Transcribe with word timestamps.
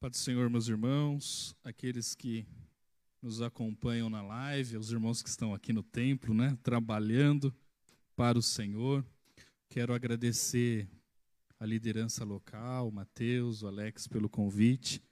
Pai 0.00 0.08
do 0.08 0.16
Senhor, 0.16 0.48
meus 0.48 0.66
irmãos, 0.66 1.54
aqueles 1.62 2.14
que 2.14 2.46
nos 3.20 3.42
acompanham 3.42 4.08
na 4.08 4.22
live, 4.22 4.78
os 4.78 4.90
irmãos 4.90 5.22
que 5.22 5.28
estão 5.28 5.52
aqui 5.52 5.74
no 5.74 5.82
templo, 5.82 6.32
né, 6.32 6.56
trabalhando 6.62 7.54
para 8.16 8.38
o 8.38 8.42
Senhor. 8.42 9.04
Quero 9.68 9.92
agradecer 9.92 10.88
a 11.58 11.66
liderança 11.66 12.24
local, 12.24 12.88
o 12.88 12.90
Mateus, 12.90 13.62
o 13.62 13.66
Alex, 13.66 14.08
pelo 14.08 14.26
convite. 14.26 15.02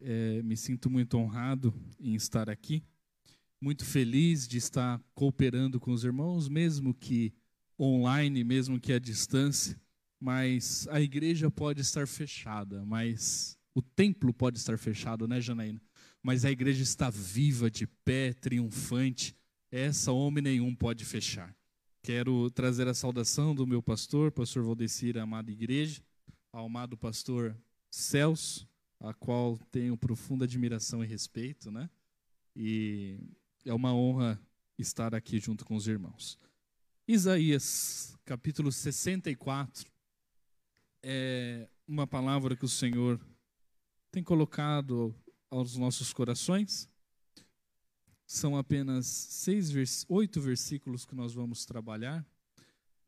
É, 0.00 0.40
me 0.44 0.56
sinto 0.56 0.88
muito 0.88 1.18
honrado 1.18 1.74
em 1.98 2.14
estar 2.14 2.48
aqui, 2.48 2.80
muito 3.60 3.84
feliz 3.84 4.46
de 4.46 4.56
estar 4.56 5.02
cooperando 5.16 5.80
com 5.80 5.90
os 5.90 6.04
irmãos, 6.04 6.48
mesmo 6.48 6.94
que 6.94 7.34
online, 7.76 8.44
mesmo 8.44 8.78
que 8.78 8.92
à 8.92 9.00
distância. 9.00 9.76
Mas 10.20 10.86
a 10.92 11.00
igreja 11.00 11.50
pode 11.50 11.80
estar 11.80 12.06
fechada, 12.06 12.84
mas 12.84 13.58
o 13.74 13.80
templo 13.80 14.32
pode 14.32 14.58
estar 14.58 14.78
fechado, 14.78 15.26
né, 15.26 15.40
Janaína? 15.40 15.80
Mas 16.22 16.44
a 16.44 16.50
igreja 16.50 16.82
está 16.82 17.10
viva, 17.10 17.70
de 17.70 17.86
pé, 17.86 18.32
triunfante. 18.32 19.34
Essa 19.70 20.12
homem 20.12 20.42
nenhum 20.42 20.74
pode 20.74 21.04
fechar. 21.04 21.54
Quero 22.02 22.50
trazer 22.50 22.86
a 22.88 22.94
saudação 22.94 23.54
do 23.54 23.66
meu 23.66 23.82
pastor, 23.82 24.30
pastor 24.30 24.64
Valdecir, 24.64 25.16
amada 25.16 25.50
igreja, 25.50 26.02
ao 26.52 26.66
amado 26.66 26.96
pastor 26.96 27.56
Celso, 27.90 28.68
a 29.00 29.14
qual 29.14 29.56
tenho 29.70 29.96
profunda 29.96 30.44
admiração 30.44 31.02
e 31.02 31.06
respeito, 31.06 31.70
né? 31.70 31.88
E 32.54 33.18
é 33.64 33.72
uma 33.72 33.94
honra 33.94 34.40
estar 34.78 35.14
aqui 35.14 35.38
junto 35.38 35.64
com 35.64 35.74
os 35.74 35.86
irmãos. 35.86 36.38
Isaías, 37.06 38.18
capítulo 38.24 38.70
64, 38.70 39.90
é 41.02 41.68
uma 41.86 42.06
palavra 42.06 42.54
que 42.54 42.64
o 42.64 42.68
Senhor 42.68 43.20
tem 44.12 44.22
colocado 44.22 45.14
aos 45.50 45.74
nossos 45.76 46.12
corações. 46.12 46.86
São 48.26 48.56
apenas 48.56 49.06
seis, 49.06 50.04
oito 50.06 50.38
versículos 50.38 51.06
que 51.06 51.14
nós 51.14 51.32
vamos 51.32 51.64
trabalhar, 51.64 52.24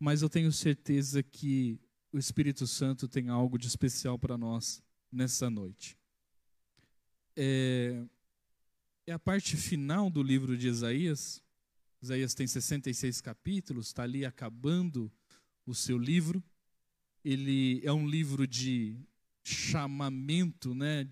mas 0.01 0.23
eu 0.23 0.31
tenho 0.31 0.51
certeza 0.51 1.23
que 1.23 1.79
o 2.11 2.19
Espírito 2.19 2.67
Santo 2.67 3.07
tem 3.07 3.29
algo 3.29 3.59
de 3.59 3.67
especial 3.67 4.19
para 4.19 4.39
nós 4.39 4.83
nessa 5.13 5.51
noite. 5.51 5.97
É, 7.37 8.03
é 9.07 9.13
a 9.13 9.19
parte 9.19 9.57
final 9.59 10.09
do 10.09 10.23
livro 10.23 10.57
de 10.57 10.69
Isaías. 10.69 11.43
Isaías 12.01 12.35
tem 12.35 12.47
66 12.47 13.21
capítulos, 13.21 13.89
está 13.89 14.05
ali 14.05 14.25
acabando 14.25 15.13
o 15.67 15.75
seu 15.75 15.99
livro. 15.99 16.43
Ele 17.23 17.83
é 17.85 17.93
um 17.93 18.09
livro 18.09 18.47
de 18.47 18.99
chamamento 19.45 20.75
né, 20.75 21.07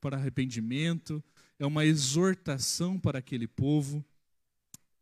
para 0.00 0.16
arrependimento, 0.16 1.22
é 1.58 1.66
uma 1.66 1.84
exortação 1.84 2.98
para 2.98 3.18
aquele 3.18 3.46
povo, 3.46 4.04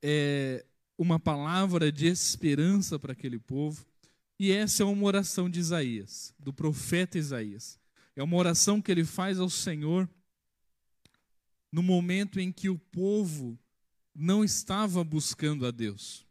é 0.03 0.65
uma 0.97 1.21
palavra 1.21 1.93
de 1.93 2.07
esperança 2.07 2.99
para 2.99 3.13
aquele 3.13 3.39
povo. 3.39 3.87
E 4.39 4.51
essa 4.51 4.83
é 4.83 4.87
uma 4.87 5.05
oração 5.05 5.49
de 5.49 5.61
Isaías, 5.61 6.35
do 6.39 6.53
profeta 6.53 7.19
Isaías. 7.19 7.79
É 8.17 8.23
uma 8.23 8.37
oração 8.37 8.81
que 8.81 8.91
ele 8.91 9.05
faz 9.05 9.39
ao 9.39 9.51
Senhor 9.51 10.09
no 11.71 11.83
momento 11.83 12.41
em 12.41 12.51
que 12.51 12.69
o 12.69 12.79
povo 12.79 13.59
não 14.15 14.43
estava 14.43 15.05
buscando 15.05 15.67
a 15.67 15.71
Deus. 15.71 16.27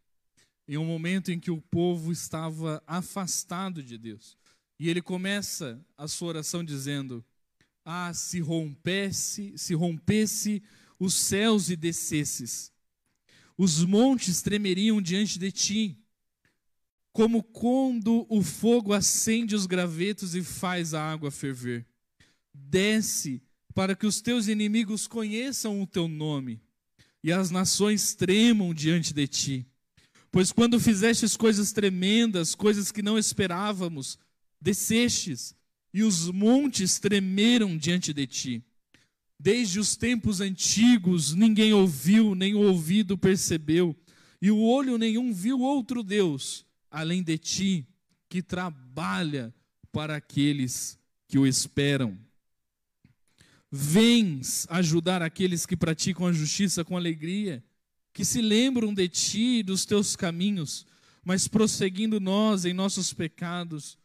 Em 0.68 0.78
um 0.78 0.86
momento 0.86 1.32
em 1.32 1.40
que 1.40 1.52
o 1.52 1.62
povo 1.62 2.12
estava 2.12 2.84
afastado 2.86 3.82
de 3.82 3.98
Deus. 3.98 4.38
E 4.80 4.89
ele 4.89 5.02
começa 5.02 5.83
a 5.97 6.08
sua 6.08 6.30
oração 6.30 6.64
dizendo: 6.64 7.23
Ah, 7.83 8.14
se 8.14 8.39
rompesse, 8.39 9.53
se 9.58 9.73
rompesse 9.73 10.61
os 11.00 11.14
céus 11.14 11.70
e 11.70 11.75
descesses, 11.75 12.72
os 13.58 13.83
montes 13.83 14.42
tremeriam 14.42 15.02
diante 15.02 15.39
de 15.39 15.52
ti, 15.52 15.98
como 17.11 17.42
quando 17.42 18.27
o 18.30 18.43
fogo 18.43 18.93
acende 18.93 19.55
os 19.55 19.66
gravetos 19.66 20.36
e 20.36 20.43
faz 20.43 20.93
a 20.93 21.02
água 21.02 21.32
ferver. 21.32 21.86
Desce 22.54 23.42
para 23.73 23.95
que 23.95 24.05
os 24.05 24.21
teus 24.21 24.48
inimigos 24.48 25.08
conheçam 25.08 25.82
o 25.82 25.87
teu 25.87 26.08
nome 26.08 26.61
e 27.23 27.32
as 27.32 27.49
nações 27.49 28.14
tremam 28.14 28.73
diante 28.73 29.14
de 29.14 29.27
ti. 29.27 29.67
Pois 30.32 30.52
quando 30.52 30.80
fizestes 30.80 31.36
coisas 31.36 31.71
tremendas, 31.71 32.54
coisas 32.54 32.92
que 32.92 33.02
não 33.02 33.17
esperávamos, 33.17 34.20
descestes, 34.60 35.56
e 35.94 36.04
os 36.04 36.30
montes 36.30 37.00
tremeram 37.00 37.78
diante 37.78 38.14
de 38.14 38.28
ti. 38.28 38.64
Desde 39.40 39.80
os 39.80 39.95
tempos 39.95 40.42
antigos 40.42 41.34
ninguém 41.34 41.73
ouviu, 41.73 42.34
nem 42.36 42.56
o 42.56 42.62
ouvido 42.62 43.17
percebeu, 43.17 43.96
e 44.42 44.52
o 44.52 44.60
olho 44.60 44.98
nenhum 44.98 45.34
viu 45.34 45.60
outro 45.60 46.04
Deus, 46.04 46.66
além 46.90 47.23
de 47.23 47.38
ti, 47.38 47.88
que 48.30 48.42
trabalha 48.42 49.54
para 49.92 50.16
aqueles 50.16 51.00
que 51.28 51.38
o 51.38 51.46
esperam. 51.46 52.17
Vens 53.72 54.66
ajudar 54.70 55.22
aqueles 55.22 55.66
que 55.66 55.76
praticam 55.76 56.26
a 56.26 56.32
justiça 56.32 56.86
com 56.86 56.96
alegria, 56.96 57.64
que 58.14 58.23
se 58.23 58.42
lembram 58.42 58.94
de 58.94 59.08
ti 59.08 59.60
e 59.60 59.64
dos 59.64 59.86
teus 59.86 60.16
caminhos, 60.16 60.86
mas 61.23 61.48
prosseguindo 61.48 62.20
nós 62.20 62.66
em 62.66 62.73
nossos 62.73 63.14
pecados, 63.14 63.97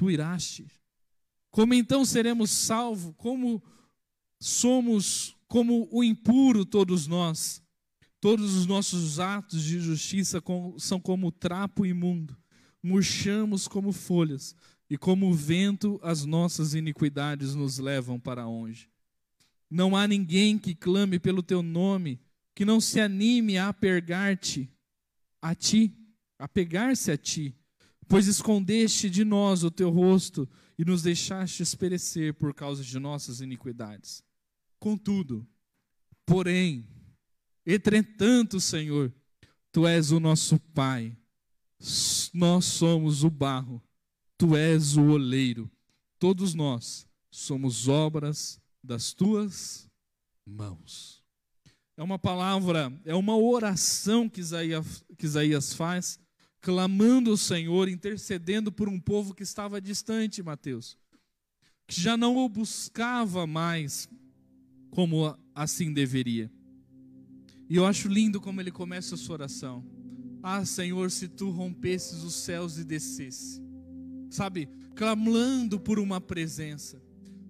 tu 0.00 0.10
iraste. 0.10 0.66
Como 1.50 1.74
então 1.74 2.06
seremos 2.06 2.50
salvos? 2.50 3.12
Como 3.18 3.62
somos 4.40 5.36
como 5.46 5.90
o 5.92 6.02
impuro 6.02 6.64
todos 6.64 7.06
nós? 7.06 7.62
Todos 8.18 8.54
os 8.54 8.66
nossos 8.66 9.20
atos 9.20 9.62
de 9.62 9.78
justiça 9.78 10.42
são 10.78 10.98
como 10.98 11.30
trapo 11.30 11.84
imundo. 11.84 12.34
Murchamos 12.82 13.68
como 13.68 13.92
folhas, 13.92 14.56
e 14.88 14.96
como 14.96 15.28
o 15.28 15.34
vento 15.34 16.00
as 16.02 16.24
nossas 16.24 16.72
iniquidades 16.72 17.54
nos 17.54 17.78
levam 17.78 18.18
para 18.18 18.46
onde? 18.46 18.88
Não 19.68 19.94
há 19.94 20.08
ninguém 20.08 20.58
que 20.58 20.74
clame 20.74 21.18
pelo 21.18 21.42
teu 21.42 21.62
nome, 21.62 22.18
que 22.54 22.64
não 22.64 22.80
se 22.80 23.00
anime 23.00 23.58
a 23.58 23.68
apegar-te 23.68 24.70
a 25.42 25.54
ti, 25.54 25.94
a 26.38 26.48
pegar-se 26.48 27.10
a 27.10 27.18
ti 27.18 27.54
pois 28.10 28.26
escondeste 28.26 29.08
de 29.08 29.24
nós 29.24 29.62
o 29.62 29.70
teu 29.70 29.88
rosto 29.88 30.48
e 30.76 30.84
nos 30.84 31.00
deixaste 31.00 31.64
perecer 31.76 32.34
por 32.34 32.52
causa 32.52 32.82
de 32.82 32.98
nossas 32.98 33.40
iniquidades. 33.40 34.24
Contudo, 34.80 35.46
porém, 36.26 36.88
entretanto, 37.64 38.58
Senhor, 38.58 39.14
tu 39.70 39.86
és 39.86 40.10
o 40.10 40.18
nosso 40.18 40.58
Pai, 40.74 41.16
nós 42.34 42.64
somos 42.64 43.22
o 43.22 43.30
barro, 43.30 43.80
tu 44.36 44.56
és 44.56 44.96
o 44.96 45.10
oleiro, 45.10 45.70
todos 46.18 46.52
nós 46.52 47.06
somos 47.30 47.86
obras 47.86 48.60
das 48.82 49.14
tuas 49.14 49.88
mãos. 50.44 51.22
É 51.96 52.02
uma 52.02 52.18
palavra, 52.18 52.92
é 53.04 53.14
uma 53.14 53.36
oração 53.36 54.28
que 54.28 54.40
Isaías, 54.40 55.04
que 55.16 55.26
Isaías 55.26 55.72
faz 55.72 56.18
clamando 56.60 57.30
ao 57.30 57.36
Senhor, 57.36 57.88
intercedendo 57.88 58.70
por 58.70 58.88
um 58.88 59.00
povo 59.00 59.34
que 59.34 59.42
estava 59.42 59.80
distante, 59.80 60.42
Mateus, 60.42 60.98
que 61.86 62.00
já 62.00 62.16
não 62.16 62.36
o 62.36 62.48
buscava 62.48 63.46
mais 63.46 64.08
como 64.90 65.36
assim 65.54 65.92
deveria. 65.92 66.50
E 67.68 67.76
eu 67.76 67.86
acho 67.86 68.08
lindo 68.08 68.40
como 68.40 68.60
ele 68.60 68.70
começa 68.70 69.14
a 69.14 69.18
sua 69.18 69.34
oração. 69.34 69.84
Ah, 70.42 70.64
Senhor, 70.64 71.10
se 71.10 71.28
tu 71.28 71.50
rompesses 71.50 72.22
os 72.24 72.34
céus 72.34 72.78
e 72.78 72.84
descesse. 72.84 73.62
Sabe, 74.30 74.68
clamando 74.94 75.78
por 75.78 75.98
uma 75.98 76.20
presença, 76.20 77.00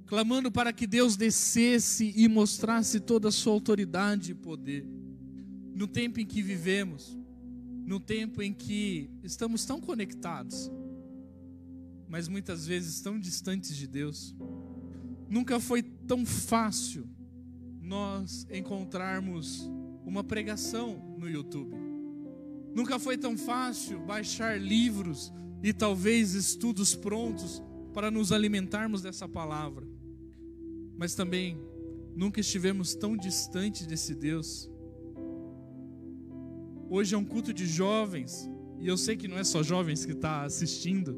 clamando 0.06 0.50
para 0.50 0.72
que 0.72 0.86
Deus 0.86 1.16
descesse 1.16 2.12
e 2.16 2.28
mostrasse 2.28 3.00
toda 3.00 3.28
a 3.28 3.32
sua 3.32 3.52
autoridade 3.52 4.32
e 4.32 4.34
poder. 4.34 4.86
No 5.74 5.86
tempo 5.86 6.20
em 6.20 6.26
que 6.26 6.42
vivemos, 6.42 7.19
no 7.90 7.98
tempo 7.98 8.40
em 8.40 8.52
que 8.52 9.10
estamos 9.20 9.64
tão 9.64 9.80
conectados, 9.80 10.70
mas 12.08 12.28
muitas 12.28 12.64
vezes 12.64 13.00
tão 13.00 13.18
distantes 13.18 13.76
de 13.76 13.88
Deus. 13.88 14.32
Nunca 15.28 15.58
foi 15.58 15.82
tão 15.82 16.24
fácil 16.24 17.04
nós 17.82 18.46
encontrarmos 18.48 19.68
uma 20.06 20.22
pregação 20.22 21.16
no 21.18 21.28
YouTube. 21.28 21.74
Nunca 22.72 22.96
foi 22.96 23.18
tão 23.18 23.36
fácil 23.36 23.98
baixar 23.98 24.60
livros 24.60 25.32
e 25.60 25.72
talvez 25.72 26.34
estudos 26.34 26.94
prontos 26.94 27.60
para 27.92 28.08
nos 28.08 28.30
alimentarmos 28.30 29.02
dessa 29.02 29.28
palavra. 29.28 29.84
Mas 30.96 31.16
também 31.16 31.58
nunca 32.14 32.38
estivemos 32.38 32.94
tão 32.94 33.16
distantes 33.16 33.84
desse 33.84 34.14
Deus 34.14 34.69
Hoje 36.92 37.14
é 37.14 37.18
um 37.18 37.24
culto 37.24 37.54
de 37.54 37.68
jovens, 37.68 38.50
e 38.80 38.88
eu 38.88 38.96
sei 38.96 39.16
que 39.16 39.28
não 39.28 39.38
é 39.38 39.44
só 39.44 39.62
jovens 39.62 40.04
que 40.04 40.10
está 40.10 40.42
assistindo, 40.42 41.16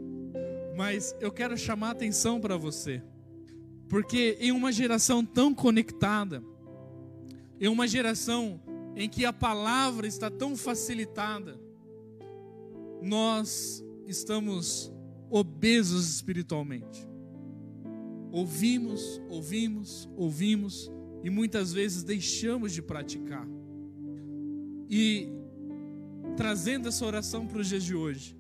mas 0.76 1.16
eu 1.19 1.32
quero 1.32 1.56
chamar 1.56 1.88
a 1.88 1.92
atenção 1.92 2.38
para 2.38 2.58
você. 2.58 3.02
Porque 3.88 4.36
em 4.38 4.52
uma 4.52 4.70
geração 4.70 5.24
tão 5.24 5.54
conectada, 5.54 6.44
em 7.58 7.69
uma 7.69 7.88
geração 7.88 8.60
em 8.94 9.08
que 9.08 9.24
a 9.24 9.32
palavra 9.32 10.06
está 10.06 10.30
tão 10.30 10.54
facilitada, 10.54 11.58
nós 13.00 13.82
estamos 14.06 14.92
obesos 15.30 16.06
espiritualmente. 16.16 17.08
Ouvimos, 18.30 19.22
ouvimos, 19.26 20.06
ouvimos 20.19 20.92
e 21.24 21.30
muitas 21.30 21.72
vezes 21.72 22.02
deixamos 22.02 22.72
de 22.74 22.82
praticar. 22.82 23.48
E 24.90 25.40
trazendo 26.37 26.88
essa 26.88 27.05
oração 27.05 27.46
para 27.46 27.61
os 27.61 27.69
dias 27.69 27.84
de 27.84 27.94
hoje, 27.94 28.37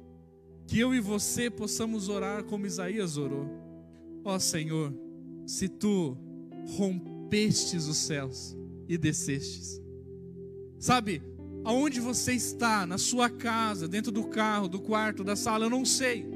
que 0.66 0.78
eu 0.78 0.94
e 0.94 1.00
você 1.00 1.50
possamos 1.50 2.08
orar 2.08 2.44
como 2.44 2.66
Isaías 2.66 3.16
orou. 3.16 3.48
Ó 4.24 4.38
Senhor, 4.38 4.92
se 5.46 5.68
tu 5.68 6.16
rompestes 6.76 7.86
os 7.86 7.96
céus 7.96 8.56
e 8.88 8.96
descestes. 8.96 9.80
Sabe, 10.78 11.22
aonde 11.64 12.00
você 12.00 12.32
está, 12.32 12.86
na 12.86 12.98
sua 12.98 13.28
casa, 13.28 13.86
dentro 13.88 14.10
do 14.10 14.24
carro, 14.24 14.68
do 14.68 14.80
quarto, 14.80 15.24
da 15.24 15.36
sala, 15.36 15.66
eu 15.66 15.70
não 15.70 15.84
sei. 15.84 16.26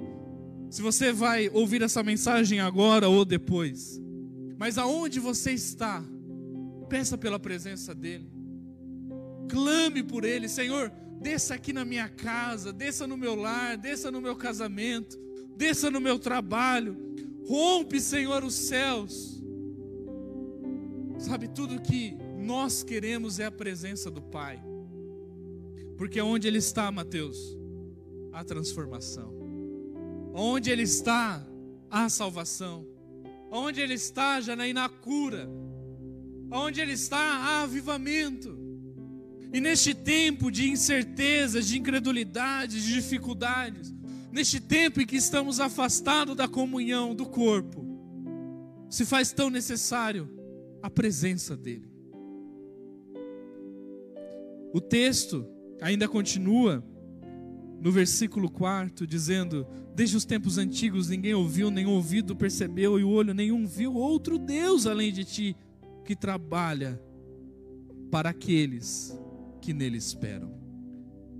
Se 0.70 0.82
você 0.82 1.12
vai 1.12 1.48
ouvir 1.48 1.82
essa 1.82 2.02
mensagem 2.02 2.60
agora 2.60 3.08
ou 3.08 3.24
depois. 3.24 4.00
Mas 4.58 4.78
aonde 4.78 5.20
você 5.20 5.52
está, 5.52 6.04
peça 6.88 7.16
pela 7.16 7.38
presença 7.38 7.94
dele. 7.94 8.30
Clame 9.48 10.02
por 10.02 10.24
ele, 10.24 10.48
Senhor, 10.48 10.92
desça 11.20 11.54
aqui 11.54 11.72
na 11.72 11.84
minha 11.84 12.08
casa, 12.08 12.72
desça 12.72 13.06
no 13.06 13.16
meu 13.16 13.34
lar, 13.34 13.76
desça 13.76 14.10
no 14.10 14.20
meu 14.20 14.36
casamento, 14.36 15.18
desça 15.56 15.90
no 15.90 16.00
meu 16.00 16.18
trabalho. 16.18 16.96
Rompe, 17.46 18.00
Senhor, 18.00 18.44
os 18.44 18.54
céus. 18.54 19.42
Sabe, 21.18 21.48
tudo 21.48 21.80
que 21.80 22.16
nós 22.36 22.82
queremos 22.82 23.38
é 23.38 23.46
a 23.46 23.50
presença 23.50 24.10
do 24.10 24.20
Pai. 24.20 24.62
Porque 25.96 26.20
onde 26.20 26.46
Ele 26.46 26.58
está, 26.58 26.90
Mateus, 26.92 27.56
há 28.32 28.44
transformação. 28.44 29.34
Onde 30.34 30.70
Ele 30.70 30.82
está, 30.82 31.44
há 31.90 32.08
salvação. 32.08 32.86
Onde 33.50 33.80
Ele 33.80 33.94
está, 33.94 34.40
Janaína, 34.40 34.84
há 34.84 34.88
cura. 34.88 35.48
Onde 36.50 36.80
Ele 36.80 36.92
está, 36.92 37.18
há 37.18 37.62
avivamento. 37.62 38.55
E 39.52 39.60
neste 39.60 39.94
tempo 39.94 40.50
de 40.50 40.68
incertezas, 40.68 41.66
de 41.66 41.78
incredulidades, 41.78 42.82
de 42.82 42.94
dificuldades, 42.94 43.94
neste 44.32 44.60
tempo 44.60 45.00
em 45.00 45.06
que 45.06 45.16
estamos 45.16 45.60
afastados 45.60 46.36
da 46.36 46.48
comunhão 46.48 47.14
do 47.14 47.26
corpo, 47.26 47.86
se 48.90 49.04
faz 49.04 49.32
tão 49.32 49.50
necessário 49.50 50.28
a 50.82 50.90
presença 50.90 51.56
dEle. 51.56 51.90
O 54.72 54.80
texto 54.80 55.46
ainda 55.80 56.06
continua 56.08 56.84
no 57.80 57.90
versículo 57.90 58.50
4, 58.50 59.06
dizendo: 59.06 59.66
Desde 59.94 60.16
os 60.16 60.24
tempos 60.24 60.58
antigos 60.58 61.08
ninguém 61.08 61.34
ouviu, 61.34 61.70
nem 61.70 61.86
ouvido 61.86 62.36
percebeu, 62.36 62.98
e 62.98 63.04
o 63.04 63.08
olho 63.08 63.32
nenhum 63.32 63.66
viu 63.66 63.94
outro 63.94 64.38
Deus 64.38 64.86
além 64.86 65.12
de 65.12 65.24
ti, 65.24 65.56
que 66.04 66.14
trabalha 66.14 67.00
para 68.10 68.30
aqueles 68.30 69.18
que 69.66 69.74
nele 69.74 69.96
esperam. 69.96 70.48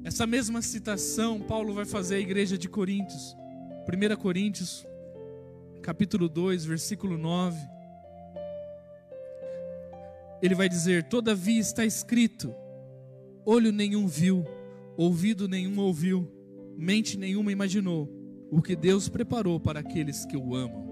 Essa 0.03 0.27
mesma 0.27 0.61
citação 0.61 1.39
Paulo 1.39 1.73
vai 1.73 1.85
fazer 1.85 2.17
à 2.17 2.19
igreja 2.19 2.59
de 2.59 2.69
Coríntios, 2.69 3.37
1 3.87 4.17
Coríntios, 4.17 4.85
capítulo 5.81 6.29
2, 6.29 6.65
versículo 6.65 7.17
9. 7.17 7.57
Ele 10.43 10.57
vai 10.57 10.69
dizer: 10.69 11.05
Todavia 11.05 11.61
está 11.61 11.85
escrito, 11.85 12.53
olho 13.45 13.71
nenhum 13.71 14.09
viu, 14.09 14.45
ouvido 14.97 15.47
nenhum 15.47 15.79
ouviu, 15.79 16.29
mente 16.77 17.17
nenhuma 17.17 17.53
imaginou 17.53 18.11
o 18.51 18.61
que 18.61 18.75
Deus 18.75 19.09
preparou 19.09 19.61
para 19.61 19.79
aqueles 19.79 20.25
que 20.25 20.37
o 20.37 20.57
amam. 20.57 20.85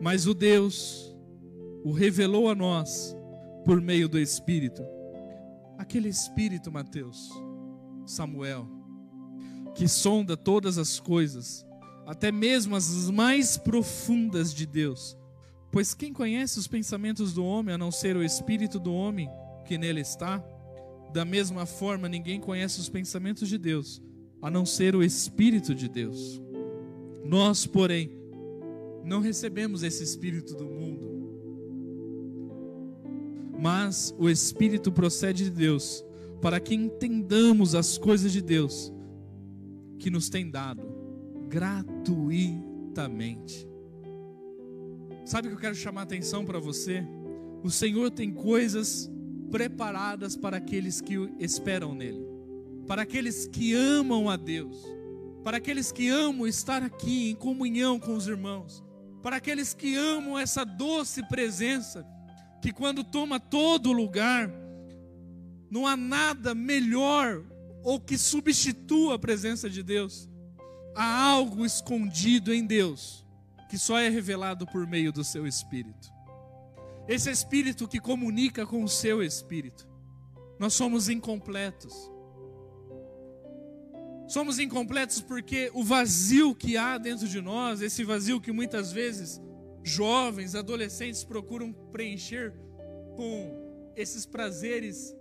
Mas 0.00 0.26
o 0.26 0.32
Deus 0.32 1.14
o 1.84 1.92
revelou 1.92 2.48
a 2.48 2.54
nós 2.54 3.14
por 3.62 3.78
meio 3.78 4.08
do 4.08 4.18
Espírito. 4.18 4.82
Aquele 5.78 6.08
Espírito, 6.08 6.70
Mateus, 6.72 7.30
Samuel, 8.04 8.68
que 9.74 9.86
sonda 9.86 10.36
todas 10.36 10.76
as 10.76 10.98
coisas, 10.98 11.64
até 12.04 12.32
mesmo 12.32 12.74
as 12.74 13.08
mais 13.08 13.56
profundas 13.56 14.52
de 14.52 14.66
Deus. 14.66 15.16
Pois 15.70 15.94
quem 15.94 16.12
conhece 16.12 16.58
os 16.58 16.66
pensamentos 16.66 17.32
do 17.32 17.44
homem 17.44 17.74
a 17.74 17.78
não 17.78 17.92
ser 17.92 18.16
o 18.16 18.24
Espírito 18.24 18.78
do 18.80 18.92
homem 18.92 19.30
que 19.64 19.78
nele 19.78 20.00
está? 20.00 20.42
Da 21.12 21.24
mesma 21.24 21.64
forma, 21.64 22.08
ninguém 22.08 22.40
conhece 22.40 22.80
os 22.80 22.88
pensamentos 22.88 23.48
de 23.48 23.56
Deus, 23.56 24.02
a 24.42 24.50
não 24.50 24.66
ser 24.66 24.96
o 24.96 25.02
Espírito 25.02 25.74
de 25.74 25.88
Deus. 25.88 26.42
Nós, 27.24 27.66
porém, 27.66 28.10
não 29.04 29.20
recebemos 29.20 29.82
esse 29.82 30.02
Espírito 30.02 30.54
do 30.54 30.64
mundo, 30.64 31.07
mas 33.58 34.14
o 34.16 34.30
Espírito 34.30 34.92
procede 34.92 35.42
de 35.44 35.50
Deus, 35.50 36.04
para 36.40 36.60
que 36.60 36.74
entendamos 36.74 37.74
as 37.74 37.98
coisas 37.98 38.32
de 38.32 38.40
Deus 38.40 38.92
que 39.98 40.08
nos 40.10 40.28
tem 40.28 40.48
dado 40.48 40.86
gratuitamente. 41.48 43.66
Sabe 45.24 45.48
o 45.48 45.50
que 45.50 45.56
eu 45.56 45.60
quero 45.60 45.74
chamar 45.74 46.02
a 46.02 46.04
atenção 46.04 46.44
para 46.44 46.60
você? 46.60 47.04
O 47.64 47.70
Senhor 47.70 48.12
tem 48.12 48.30
coisas 48.30 49.10
preparadas 49.50 50.36
para 50.36 50.58
aqueles 50.58 51.00
que 51.00 51.16
esperam 51.40 51.92
nele, 51.94 52.24
para 52.86 53.02
aqueles 53.02 53.48
que 53.48 53.74
amam 53.74 54.30
a 54.30 54.36
Deus, 54.36 54.76
para 55.42 55.56
aqueles 55.56 55.90
que 55.90 56.08
amam 56.08 56.46
estar 56.46 56.84
aqui 56.84 57.30
em 57.30 57.34
comunhão 57.34 57.98
com 57.98 58.14
os 58.14 58.28
irmãos, 58.28 58.84
para 59.20 59.34
aqueles 59.36 59.74
que 59.74 59.96
amam 59.96 60.38
essa 60.38 60.64
doce 60.64 61.26
presença 61.28 62.06
que 62.60 62.72
quando 62.72 63.04
toma 63.04 63.38
todo 63.38 63.92
lugar, 63.92 64.50
não 65.70 65.86
há 65.86 65.96
nada 65.96 66.54
melhor 66.54 67.44
ou 67.82 68.00
que 68.00 68.18
substitua 68.18 69.14
a 69.14 69.18
presença 69.18 69.68
de 69.68 69.82
Deus. 69.82 70.28
Há 70.94 71.30
algo 71.30 71.64
escondido 71.64 72.52
em 72.52 72.64
Deus 72.66 73.24
que 73.68 73.78
só 73.78 73.98
é 73.98 74.08
revelado 74.08 74.66
por 74.66 74.86
meio 74.86 75.12
do 75.12 75.22
seu 75.22 75.46
Espírito 75.46 76.18
esse 77.08 77.30
espírito 77.30 77.88
que 77.88 77.98
comunica 77.98 78.66
com 78.66 78.84
o 78.84 78.88
seu 78.88 79.22
espírito. 79.22 79.88
Nós 80.58 80.74
somos 80.74 81.08
incompletos. 81.08 81.94
Somos 84.28 84.58
incompletos 84.58 85.22
porque 85.22 85.70
o 85.72 85.82
vazio 85.82 86.54
que 86.54 86.76
há 86.76 86.98
dentro 86.98 87.26
de 87.26 87.40
nós, 87.40 87.80
esse 87.80 88.04
vazio 88.04 88.38
que 88.38 88.52
muitas 88.52 88.92
vezes 88.92 89.40
jovens, 89.90 90.54
adolescentes 90.54 91.24
procuram 91.24 91.72
preencher 91.72 92.52
com 93.16 93.92
esses 93.96 94.24
prazeres 94.24 95.14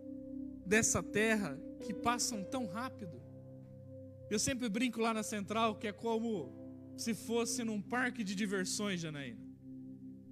dessa 0.66 1.02
terra 1.02 1.60
que 1.82 1.94
passam 1.94 2.44
tão 2.44 2.66
rápido. 2.68 3.22
Eu 4.30 4.38
sempre 4.38 4.68
brinco 4.70 5.00
lá 5.00 5.14
na 5.14 5.24
central 5.24 5.76
que 5.76 5.88
é 5.88 5.92
como 5.92 6.54
se 6.98 7.14
fosse 7.14 7.64
num 7.64 7.82
parque 7.82 8.24
de 8.24 8.36
diversões, 8.36 9.00
Janaína. 9.00 9.40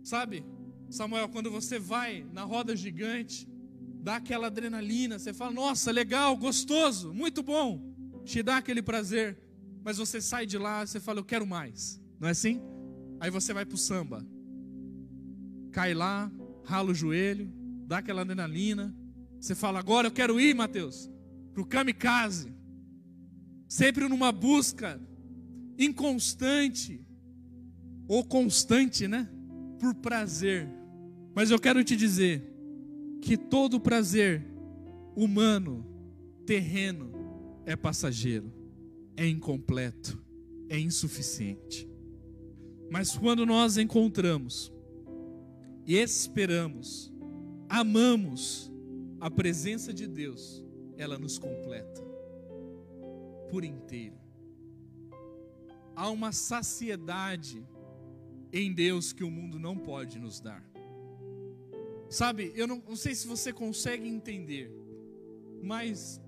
Sabe? 0.04 0.46
Samuel, 0.90 1.30
quando 1.30 1.50
você 1.50 1.80
vai 1.80 2.26
na 2.32 2.44
roda 2.44 2.76
gigante, 2.76 3.48
dá 4.02 4.18
aquela 4.18 4.48
adrenalina, 4.48 5.18
você 5.18 5.34
fala, 5.34 5.52
nossa, 5.52 5.92
legal, 5.92 6.38
gostoso, 6.38 7.14
muito 7.14 7.42
bom, 7.42 7.82
te 8.24 8.44
dá 8.44 8.58
aquele 8.58 8.82
prazer, 8.82 9.38
mas 9.84 9.98
você 9.98 10.22
sai 10.22 10.46
de 10.46 10.58
lá, 10.58 10.86
você 10.86 11.00
fala, 11.00 11.20
eu 11.20 11.26
quero 11.26 11.46
mais, 11.46 12.00
não 12.20 12.28
é 12.28 12.32
assim? 12.32 12.62
Aí 13.20 13.30
você 13.30 13.54
vai 13.54 13.66
para 13.66 13.76
o 13.76 13.78
samba, 13.78 14.26
cai 15.72 15.94
lá, 15.94 16.32
rala 16.64 16.92
o 16.92 16.96
joelho, 16.96 17.52
dá 17.88 18.00
aquela 18.00 18.22
adrenalina, 18.22 18.96
você 19.40 19.54
fala, 19.54 19.80
agora 19.80 20.08
eu 20.08 20.12
quero 20.12 20.40
ir, 20.40 20.56
Mateus, 20.56 21.10
para 21.54 21.62
o 21.62 21.66
kamikaze, 21.66 22.54
sempre 23.68 24.08
numa 24.08 24.32
busca 24.32 25.00
inconstante, 25.78 27.06
ou 28.08 28.24
constante, 28.24 29.08
né? 29.08 29.30
Por 29.80 29.94
prazer, 29.96 30.68
mas 31.36 31.52
eu 31.52 31.60
quero 31.60 31.84
te 31.84 31.96
dizer 31.96 32.44
que 33.22 33.36
todo 33.36 33.80
prazer 33.80 34.46
humano, 35.16 35.86
terreno, 36.46 37.12
é 37.66 37.76
passageiro, 37.76 38.54
é 39.18 39.28
incompleto, 39.28 40.24
é 40.70 40.80
insuficiente. 40.80 41.90
Mas 42.90 43.18
quando 43.18 43.46
nós 43.46 43.78
encontramos 43.78 44.72
esperamos, 45.86 47.14
amamos 47.70 48.72
a 49.20 49.30
presença 49.30 49.94
de 49.94 50.08
Deus, 50.08 50.64
ela 50.98 51.18
nos 51.18 51.38
completa 51.38 52.02
por 53.50 53.64
inteiro. 53.64 54.18
Há 55.96 56.10
uma 56.10 56.32
saciedade 56.32 57.66
em 58.52 58.74
Deus 58.74 59.14
que 59.14 59.24
o 59.24 59.32
mundo 59.32 59.60
não 59.60 59.78
pode 59.78 60.18
nos 60.20 60.40
dar. 60.40 60.64
Sabe, 62.10 62.52
eu 62.56 62.68
não, 62.68 62.82
não 62.88 62.96
sei 62.96 63.16
se 63.16 63.28
você 63.28 63.52
consegue 63.52 64.08
entender, 64.08 64.72
mas 65.62 66.22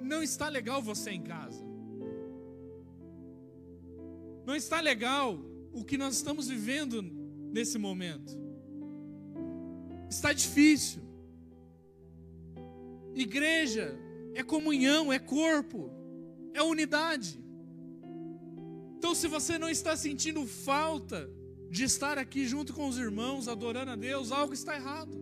não 0.00 0.22
está 0.22 0.48
legal 0.48 0.82
você 0.82 1.10
em 1.10 1.22
casa. 1.22 1.67
Não 4.48 4.56
está 4.56 4.80
legal 4.80 5.38
o 5.74 5.84
que 5.84 5.98
nós 5.98 6.14
estamos 6.14 6.48
vivendo 6.48 7.02
nesse 7.52 7.76
momento. 7.76 8.32
Está 10.08 10.32
difícil. 10.32 11.02
Igreja 13.14 13.94
é 14.34 14.42
comunhão, 14.42 15.12
é 15.12 15.18
corpo, 15.18 15.90
é 16.54 16.62
unidade. 16.62 17.38
Então, 18.96 19.14
se 19.14 19.28
você 19.28 19.58
não 19.58 19.68
está 19.68 19.94
sentindo 19.94 20.46
falta 20.46 21.30
de 21.70 21.84
estar 21.84 22.16
aqui 22.16 22.46
junto 22.46 22.72
com 22.72 22.88
os 22.88 22.96
irmãos, 22.96 23.48
adorando 23.48 23.90
a 23.90 23.96
Deus, 23.96 24.32
algo 24.32 24.54
está 24.54 24.74
errado. 24.76 25.14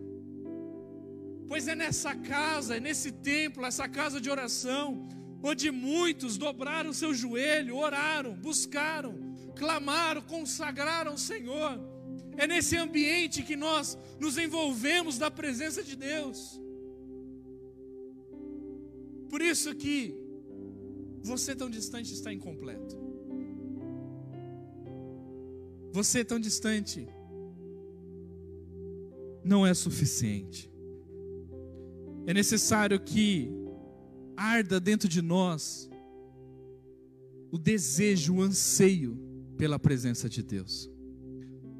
Pois 1.49 1.67
é 1.67 1.75
nessa 1.75 2.15
casa, 2.15 2.77
é 2.77 2.79
nesse 2.79 3.11
templo, 3.11 3.65
essa 3.65 3.89
casa 3.89 4.21
de 4.21 4.29
oração, 4.29 5.05
onde 5.43 5.71
muitos 5.71 6.37
dobraram 6.37 6.93
seu 6.93 7.13
joelho, 7.13 7.77
oraram, 7.77 8.33
buscaram, 8.33 9.15
clamaram, 9.55 10.21
consagraram 10.21 11.13
o 11.13 11.17
Senhor. 11.17 11.79
É 12.35 12.45
nesse 12.45 12.75
ambiente 12.77 13.43
que 13.43 13.55
nós 13.55 13.97
nos 14.19 14.37
envolvemos 14.37 15.17
da 15.17 15.29
presença 15.29 15.83
de 15.83 15.95
Deus. 15.95 16.59
Por 19.29 19.41
isso 19.41 19.75
que 19.75 20.15
você 21.21 21.55
tão 21.55 21.69
distante 21.69 22.13
está 22.13 22.31
incompleto. 22.31 22.95
Você 25.91 26.23
tão 26.23 26.39
distante 26.39 27.07
não 29.43 29.65
é 29.65 29.73
suficiente. 29.73 30.71
É 32.25 32.33
necessário 32.33 32.99
que 32.99 33.49
arda 34.37 34.79
dentro 34.79 35.09
de 35.09 35.21
nós 35.21 35.89
o 37.51 37.57
desejo, 37.57 38.35
o 38.35 38.41
anseio 38.41 39.17
pela 39.57 39.79
presença 39.79 40.29
de 40.29 40.43
Deus. 40.43 40.89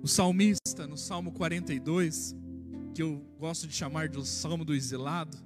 O 0.02 0.08
salmista, 0.08 0.88
no 0.88 0.98
Salmo 0.98 1.32
42, 1.32 2.36
que 2.94 3.04
eu 3.04 3.24
gosto 3.38 3.68
de 3.68 3.74
chamar 3.74 4.10
de 4.10 4.18
o 4.18 4.26
Salmo 4.26 4.66
do 4.66 4.74
Exilado, 4.74 5.38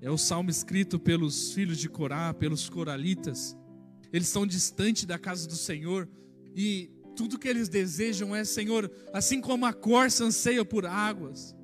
é 0.00 0.10
o 0.10 0.18
salmo 0.18 0.50
escrito 0.50 0.98
pelos 0.98 1.52
filhos 1.52 1.78
de 1.78 1.88
Corá, 1.88 2.34
pelos 2.34 2.68
coralitas. 2.68 3.56
Eles 4.12 4.28
estão 4.28 4.46
distante 4.46 5.06
da 5.06 5.18
casa 5.18 5.48
do 5.48 5.56
Senhor 5.56 6.08
e 6.54 6.90
tudo 7.16 7.38
que 7.38 7.48
eles 7.48 7.68
desejam 7.68 8.36
é, 8.36 8.44
Senhor, 8.44 8.90
assim 9.12 9.40
como 9.40 9.64
a 9.64 9.72
corça 9.72 10.24
anseia 10.24 10.64
por 10.64 10.84
águas, 10.84 11.56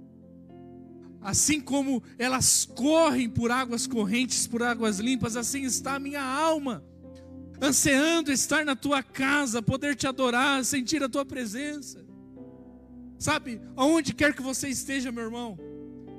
assim 1.21 1.61
como 1.61 2.03
elas 2.19 2.65
correm 2.65 3.29
por 3.29 3.51
águas 3.51 3.87
correntes, 3.87 4.47
por 4.47 4.63
águas 4.63 4.99
limpas, 4.99 5.37
assim 5.37 5.63
está 5.63 5.95
a 5.95 6.01
minha 6.01 6.23
alma, 6.23 6.85
ansiando 7.61 8.33
estar 8.33 8.65
na 8.65 8.75
tua 8.75 9.03
casa, 9.03 9.63
poder 9.63 9.95
te 9.95 10.07
adorar, 10.07 10.65
sentir 10.65 11.03
a 11.03 11.09
tua 11.09 11.25
presença. 11.25 12.05
Sabe, 13.19 13.61
aonde 13.77 14.15
quer 14.15 14.35
que 14.35 14.41
você 14.41 14.69
esteja, 14.69 15.13
meu 15.13 15.25
irmão 15.25 15.59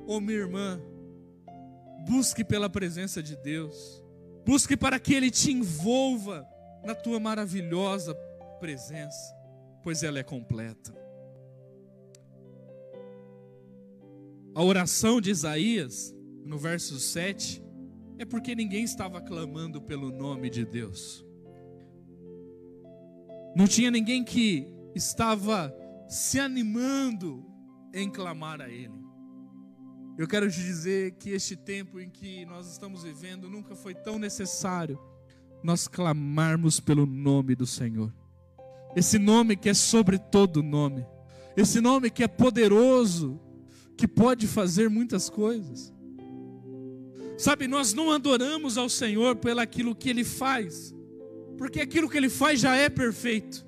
ou 0.06 0.22
minha 0.22 0.38
irmã, 0.38 0.80
busque 2.08 2.44
pela 2.44 2.70
presença 2.70 3.24
de 3.24 3.36
Deus, 3.38 4.04
busque 4.46 4.78
para 4.78 5.00
que 5.00 5.14
Ele 5.14 5.32
te 5.32 5.52
envolva 5.52 6.46
na 6.84 6.94
tua 6.94 7.20
maravilhosa 7.20 8.14
presença, 8.60 9.36
pois 9.84 10.04
ela 10.04 10.20
é 10.20 10.24
completa. 10.24 11.01
A 14.54 14.62
oração 14.64 15.22
de 15.22 15.32
Isaías, 15.32 16.14
no 16.44 16.58
verso 16.58 17.00
7, 17.00 17.64
é 18.18 18.26
porque 18.26 18.54
ninguém 18.54 18.84
estava 18.84 19.22
clamando 19.22 19.82
pelo 19.82 20.12
nome 20.12 20.50
de 20.50 20.66
Deus. 20.66 21.26
Não 23.56 23.66
tinha 23.66 23.90
ninguém 23.90 24.24
que 24.24 24.68
estava 24.94 25.74
se 26.08 26.38
animando 26.38 27.46
em 27.94 28.10
clamar 28.10 28.60
a 28.60 28.70
Ele. 28.70 29.02
Eu 30.18 30.28
quero 30.28 30.52
te 30.52 30.62
dizer 30.62 31.14
que 31.14 31.30
este 31.30 31.56
tempo 31.56 32.00
em 32.00 32.10
que 32.10 32.46
nós 32.46 32.70
estamos 32.70 33.04
vivendo 33.04 33.50
nunca 33.50 33.76
foi 33.76 33.96
tão 33.96 34.20
necessário 34.20 35.00
nós 35.64 35.88
clamarmos 35.88 36.80
pelo 36.80 37.06
nome 37.06 37.56
do 37.56 37.66
Senhor. 37.66 38.14
Esse 38.96 39.18
nome 39.18 39.56
que 39.56 39.70
é 39.70 39.74
sobre 39.74 40.18
todo 40.18 40.62
nome. 40.62 41.06
Esse 41.56 41.80
nome 41.80 42.10
que 42.10 42.24
é 42.24 42.28
poderoso, 42.28 43.40
que 44.02 44.08
pode 44.08 44.48
fazer 44.48 44.90
muitas 44.90 45.30
coisas. 45.30 45.94
Sabe, 47.38 47.68
nós 47.68 47.94
não 47.94 48.10
adoramos 48.10 48.76
ao 48.76 48.90
Senhor 48.90 49.36
pelo 49.36 49.60
aquilo 49.60 49.94
que 49.94 50.10
Ele 50.10 50.24
faz, 50.24 50.92
porque 51.56 51.80
aquilo 51.80 52.10
que 52.10 52.18
Ele 52.18 52.28
faz 52.28 52.60
já 52.60 52.76
é 52.76 52.90
perfeito. 52.90 53.64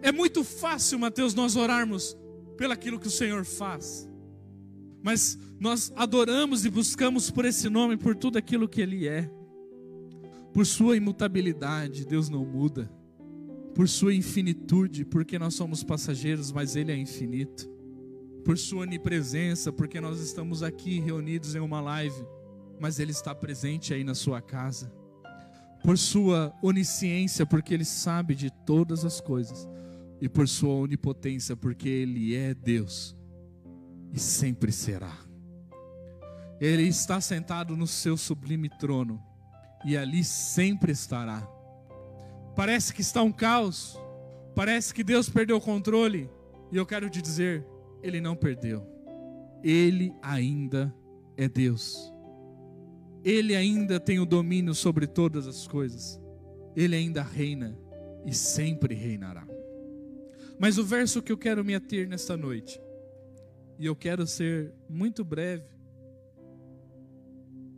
É 0.00 0.10
muito 0.10 0.42
fácil, 0.42 0.98
Mateus, 0.98 1.34
nós 1.34 1.56
orarmos 1.56 2.16
pelo 2.56 2.72
aquilo 2.72 2.98
que 2.98 3.06
o 3.06 3.10
Senhor 3.10 3.44
faz, 3.44 4.08
mas 5.02 5.38
nós 5.60 5.92
adoramos 5.94 6.64
e 6.64 6.70
buscamos 6.70 7.30
por 7.30 7.44
esse 7.44 7.68
nome, 7.68 7.98
por 7.98 8.16
tudo 8.16 8.38
aquilo 8.38 8.66
que 8.66 8.80
Ele 8.80 9.06
é, 9.06 9.30
por 10.54 10.64
Sua 10.64 10.96
imutabilidade, 10.96 12.06
Deus 12.06 12.30
não 12.30 12.46
muda 12.46 12.90
por 13.74 13.86
sua 13.88 14.12
infinitude, 14.12 15.04
porque 15.04 15.38
nós 15.38 15.54
somos 15.54 15.84
passageiros, 15.84 16.50
mas 16.50 16.74
Ele 16.74 16.90
é 16.90 16.96
infinito, 16.96 17.77
por 18.48 18.56
sua 18.56 18.84
onipresença, 18.84 19.70
porque 19.70 20.00
nós 20.00 20.20
estamos 20.20 20.62
aqui 20.62 21.00
reunidos 21.00 21.54
em 21.54 21.58
uma 21.58 21.82
live, 21.82 22.26
mas 22.80 22.98
Ele 22.98 23.10
está 23.10 23.34
presente 23.34 23.92
aí 23.92 24.02
na 24.02 24.14
sua 24.14 24.40
casa, 24.40 24.90
por 25.84 25.98
sua 25.98 26.56
onisciência, 26.62 27.44
porque 27.44 27.74
Ele 27.74 27.84
sabe 27.84 28.34
de 28.34 28.50
todas 28.64 29.04
as 29.04 29.20
coisas, 29.20 29.68
e 30.18 30.30
por 30.30 30.48
sua 30.48 30.72
onipotência, 30.72 31.54
porque 31.54 31.90
Ele 31.90 32.34
é 32.34 32.54
Deus 32.54 33.14
e 34.14 34.18
sempre 34.18 34.72
será. 34.72 35.14
Ele 36.58 36.84
está 36.84 37.20
sentado 37.20 37.76
no 37.76 37.86
seu 37.86 38.16
sublime 38.16 38.70
trono 38.78 39.22
e 39.84 39.94
ali 39.94 40.24
sempre 40.24 40.90
estará 40.90 41.46
Parece 42.56 42.94
que 42.94 43.02
está 43.02 43.22
um 43.22 43.30
caos. 43.30 44.00
Parece 44.54 44.94
que 44.94 45.04
Deus 45.04 45.28
perdeu 45.28 45.58
o 45.58 45.60
controle. 45.60 46.30
E 46.72 46.78
eu 46.78 46.86
quero 46.86 47.10
te 47.10 47.20
dizer, 47.20 47.64
Ele 48.02 48.20
não 48.20 48.36
perdeu. 48.36 48.86
Ele 49.62 50.12
ainda 50.22 50.94
é 51.36 51.48
Deus. 51.48 52.12
Ele 53.24 53.54
ainda 53.54 53.98
tem 53.98 54.20
o 54.20 54.26
domínio 54.26 54.74
sobre 54.74 55.06
todas 55.06 55.46
as 55.46 55.66
coisas. 55.66 56.20
Ele 56.76 56.94
ainda 56.94 57.22
reina 57.22 57.78
e 58.24 58.32
sempre 58.32 58.94
reinará. 58.94 59.46
Mas 60.58 60.78
o 60.78 60.84
verso 60.84 61.22
que 61.22 61.32
eu 61.32 61.38
quero 61.38 61.64
me 61.64 61.74
ater 61.74 62.08
nesta 62.08 62.36
noite, 62.36 62.80
e 63.78 63.86
eu 63.86 63.94
quero 63.94 64.26
ser 64.26 64.72
muito 64.88 65.24
breve, 65.24 65.64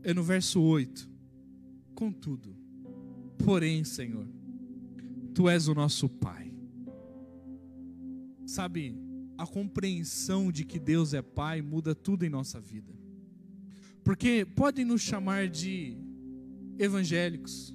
é 0.03 0.15
no 0.15 0.23
verso 0.23 0.62
8. 0.62 1.09
Contudo, 1.95 2.57
porém, 3.45 3.85
Senhor, 3.85 4.27
Tu 5.35 5.49
és 5.49 5.69
o 5.69 5.75
nosso 5.75 6.09
Pai. 6.09 6.53
Sabe, 8.47 8.97
a 9.41 9.47
compreensão 9.47 10.53
de 10.53 10.67
que 10.67 10.79
Deus 10.79 11.15
é 11.15 11.23
Pai 11.23 11.63
muda 11.63 11.95
tudo 11.95 12.27
em 12.27 12.29
nossa 12.29 12.61
vida. 12.61 12.93
Porque 14.05 14.45
podem 14.45 14.85
nos 14.85 15.01
chamar 15.01 15.49
de 15.49 15.97
evangélicos, 16.79 17.75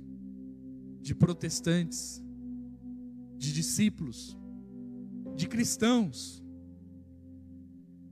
de 1.02 1.16
protestantes, 1.16 2.24
de 3.36 3.52
discípulos, 3.52 4.38
de 5.36 5.48
cristãos, 5.48 6.44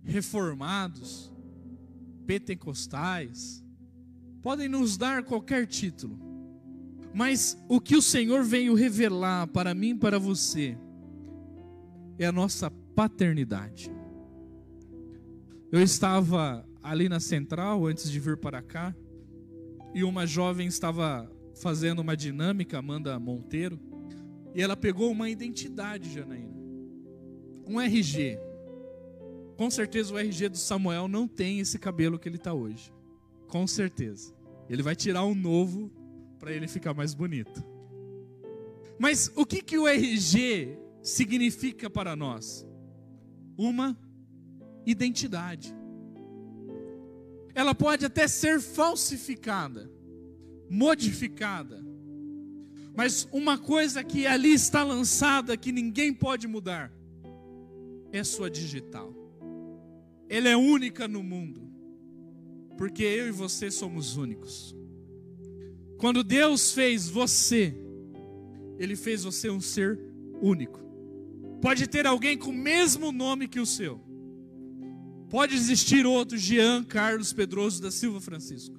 reformados, 0.03 1.31
pentecostais, 2.25 3.63
podem 4.41 4.67
nos 4.67 4.97
dar 4.97 5.23
qualquer 5.23 5.67
título. 5.67 6.19
Mas 7.13 7.55
o 7.69 7.79
que 7.79 7.95
o 7.95 8.01
Senhor 8.01 8.43
veio 8.43 8.73
revelar 8.73 9.45
para 9.45 9.75
mim 9.75 9.89
e 9.89 9.99
para 9.99 10.17
você 10.17 10.75
é 12.17 12.25
a 12.25 12.31
nossa 12.31 12.71
paternidade. 12.95 13.91
Eu 15.71 15.81
estava 15.81 16.65
ali 16.81 17.09
na 17.09 17.19
central 17.19 17.85
antes 17.85 18.11
de 18.11 18.19
vir 18.19 18.37
para 18.37 18.61
cá 18.61 18.95
e 19.93 20.03
uma 20.03 20.25
jovem 20.25 20.67
estava 20.67 21.31
fazendo 21.55 21.99
uma 21.99 22.17
dinâmica, 22.17 22.77
Amanda 22.77 23.17
Monteiro, 23.19 23.79
e 24.53 24.61
ela 24.61 24.75
pegou 24.75 25.11
uma 25.11 25.29
identidade, 25.29 26.13
Janaína, 26.13 26.53
um 27.67 27.79
RG. 27.79 28.39
Com 29.57 29.69
certeza 29.69 30.13
o 30.13 30.17
RG 30.17 30.49
do 30.49 30.57
Samuel 30.57 31.07
não 31.07 31.27
tem 31.27 31.59
esse 31.59 31.79
cabelo 31.79 32.19
que 32.19 32.27
ele 32.27 32.37
está 32.37 32.53
hoje. 32.53 32.93
Com 33.47 33.65
certeza. 33.67 34.33
Ele 34.69 34.81
vai 34.81 34.95
tirar 34.95 35.25
um 35.25 35.35
novo 35.35 35.91
para 36.39 36.51
ele 36.51 36.67
ficar 36.67 36.93
mais 36.93 37.13
bonito. 37.13 37.63
Mas 38.99 39.31
o 39.35 39.45
que, 39.45 39.61
que 39.61 39.77
o 39.77 39.87
RG 39.87 40.77
significa 41.01 41.89
para 41.89 42.15
nós? 42.15 42.65
Uma 43.57 43.97
identidade. 44.85 45.73
Ela 47.55 47.75
pode 47.75 48.05
até 48.05 48.27
ser 48.27 48.59
falsificada, 48.59 49.91
modificada, 50.69 51.83
mas 52.95 53.27
uma 53.31 53.57
coisa 53.57 54.03
que 54.03 54.27
ali 54.27 54.53
está 54.53 54.83
lançada 54.83 55.57
que 55.57 55.71
ninguém 55.71 56.13
pode 56.13 56.47
mudar 56.47 56.91
é 58.11 58.23
sua 58.23 58.49
digital. 58.49 59.13
Ela 60.29 60.49
é 60.49 60.55
única 60.55 61.07
no 61.07 61.23
mundo, 61.23 61.61
porque 62.77 63.03
eu 63.03 63.27
e 63.27 63.31
você 63.31 63.71
somos 63.71 64.15
únicos. 64.17 64.75
Quando 65.97 66.23
Deus 66.23 66.71
fez 66.71 67.09
você, 67.09 67.75
Ele 68.77 68.95
fez 68.95 69.23
você 69.23 69.49
um 69.49 69.61
ser 69.61 69.99
único. 70.41 70.82
Pode 71.63 71.87
ter 71.87 72.05
alguém 72.05 72.37
com 72.37 72.49
o 72.49 72.53
mesmo 72.53 73.09
nome 73.09 73.47
que 73.47 73.57
o 73.57 73.65
seu. 73.65 74.01
Pode 75.29 75.55
existir 75.55 76.05
outro 76.05 76.37
Jean 76.37 76.83
Carlos 76.83 77.31
Pedroso 77.31 77.81
da 77.81 77.89
Silva 77.89 78.19
Francisco. 78.19 78.77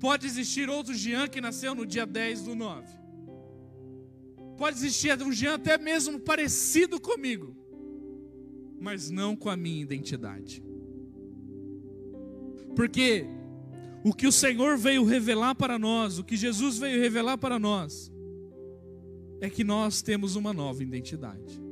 Pode 0.00 0.26
existir 0.26 0.68
outro 0.68 0.92
Jean 0.92 1.28
que 1.28 1.40
nasceu 1.40 1.72
no 1.72 1.86
dia 1.86 2.04
10 2.04 2.42
do 2.42 2.56
9. 2.56 2.88
Pode 4.58 4.76
existir 4.76 5.16
um 5.22 5.30
Jean 5.30 5.54
até 5.54 5.78
mesmo 5.78 6.18
parecido 6.18 7.00
comigo, 7.00 7.56
mas 8.80 9.08
não 9.08 9.36
com 9.36 9.48
a 9.48 9.56
minha 9.56 9.82
identidade. 9.82 10.64
Porque 12.74 13.24
o 14.02 14.12
que 14.12 14.26
o 14.26 14.32
Senhor 14.32 14.76
veio 14.76 15.04
revelar 15.04 15.54
para 15.54 15.78
nós, 15.78 16.18
o 16.18 16.24
que 16.24 16.36
Jesus 16.36 16.76
veio 16.76 17.00
revelar 17.00 17.38
para 17.38 17.56
nós, 17.56 18.12
é 19.40 19.50
que 19.50 19.64
nós 19.64 20.02
temos 20.02 20.36
uma 20.36 20.52
nova 20.52 20.82
identidade. 20.82 21.62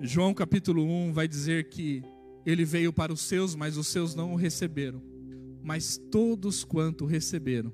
João 0.00 0.34
capítulo 0.34 0.82
1 0.84 1.12
vai 1.12 1.26
dizer 1.26 1.68
que 1.68 2.02
ele 2.44 2.64
veio 2.64 2.92
para 2.92 3.12
os 3.12 3.22
seus, 3.22 3.54
mas 3.54 3.76
os 3.76 3.88
seus 3.88 4.14
não 4.14 4.32
o 4.32 4.36
receberam. 4.36 5.02
Mas 5.62 5.98
todos 6.10 6.64
quanto 6.64 7.06
receberam, 7.06 7.72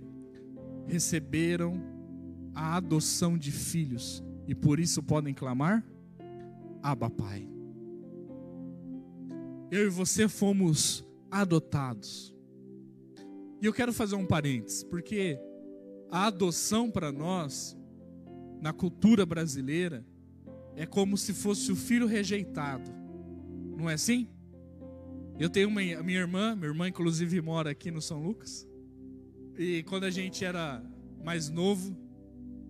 receberam 0.87 1.83
a 2.55 2.77
adoção 2.77 3.37
de 3.37 3.51
filhos, 3.51 4.23
e 4.47 4.55
por 4.55 4.81
isso 4.81 5.03
podem 5.03 5.35
clamar: 5.35 5.85
Abba, 6.83 7.11
Pai. 7.11 7.49
Eu 9.71 9.87
e 9.87 9.91
você 9.91 10.29
fomos 10.29 11.05
adotados. 11.31 12.35
E 13.61 13.67
eu 13.67 13.73
quero 13.73 13.93
fazer 13.93 14.17
um 14.17 14.27
parênteses, 14.27 14.83
porque 14.85 15.39
a 16.11 16.27
adoção 16.27 16.91
para 16.91 17.11
nós 17.13 17.77
na 18.63 18.73
cultura 18.73 19.27
brasileira, 19.27 20.07
é 20.77 20.87
como 20.87 21.19
se 21.19 21.35
fosse 21.35 21.73
o 21.73 21.77
filho 21.77 22.07
rejeitado. 22.07 22.89
Não 23.77 23.91
é 23.91 23.95
assim? 23.95 24.29
Eu 25.37 25.51
tenho 25.51 25.69
uma 25.69 25.81
minha 25.81 26.21
irmã, 26.21 26.55
minha 26.55 26.69
irmã 26.69 26.89
inclusive 26.89 27.41
mora 27.41 27.71
aqui 27.71 27.91
no 27.91 28.01
São 28.01 28.23
Lucas. 28.23 28.65
E 29.59 29.83
quando 29.83 30.05
a 30.05 30.11
gente 30.11 30.45
era 30.45 30.81
mais 31.25 31.51
novo, 31.51 31.97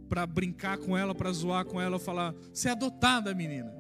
para 0.09 0.27
brincar 0.27 0.79
com 0.79 0.97
ela, 0.97 1.15
para 1.15 1.31
zoar 1.31 1.67
com 1.67 1.79
ela, 1.79 1.97
eu 1.97 2.01
falava: 2.01 2.39
"Você 2.51 2.69
é 2.69 2.73
adotada, 2.73 3.35
menina". 3.35 3.71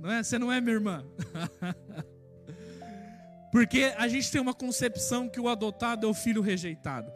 Não 0.00 0.10
é? 0.10 0.22
Você 0.22 0.38
não 0.38 0.50
é 0.50 0.62
minha 0.62 0.74
irmã. 0.74 1.04
Porque 3.52 3.92
a 3.98 4.08
gente 4.08 4.32
tem 4.32 4.40
uma 4.40 4.54
concepção 4.54 5.28
que 5.28 5.40
o 5.40 5.48
adotado 5.48 6.06
é 6.06 6.10
o 6.10 6.14
filho 6.14 6.40
rejeitado. 6.40 7.12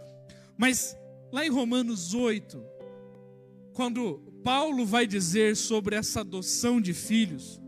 Mas 0.58 0.94
lá 1.32 1.46
em 1.46 1.50
Romanos 1.50 2.12
8, 2.12 2.62
quando 3.72 4.18
Paulo 4.44 4.84
vai 4.84 5.06
dizer 5.06 5.56
sobre 5.56 5.96
essa 5.96 6.20
adoção 6.20 6.80
de 6.80 6.92
filhos, 6.92 7.60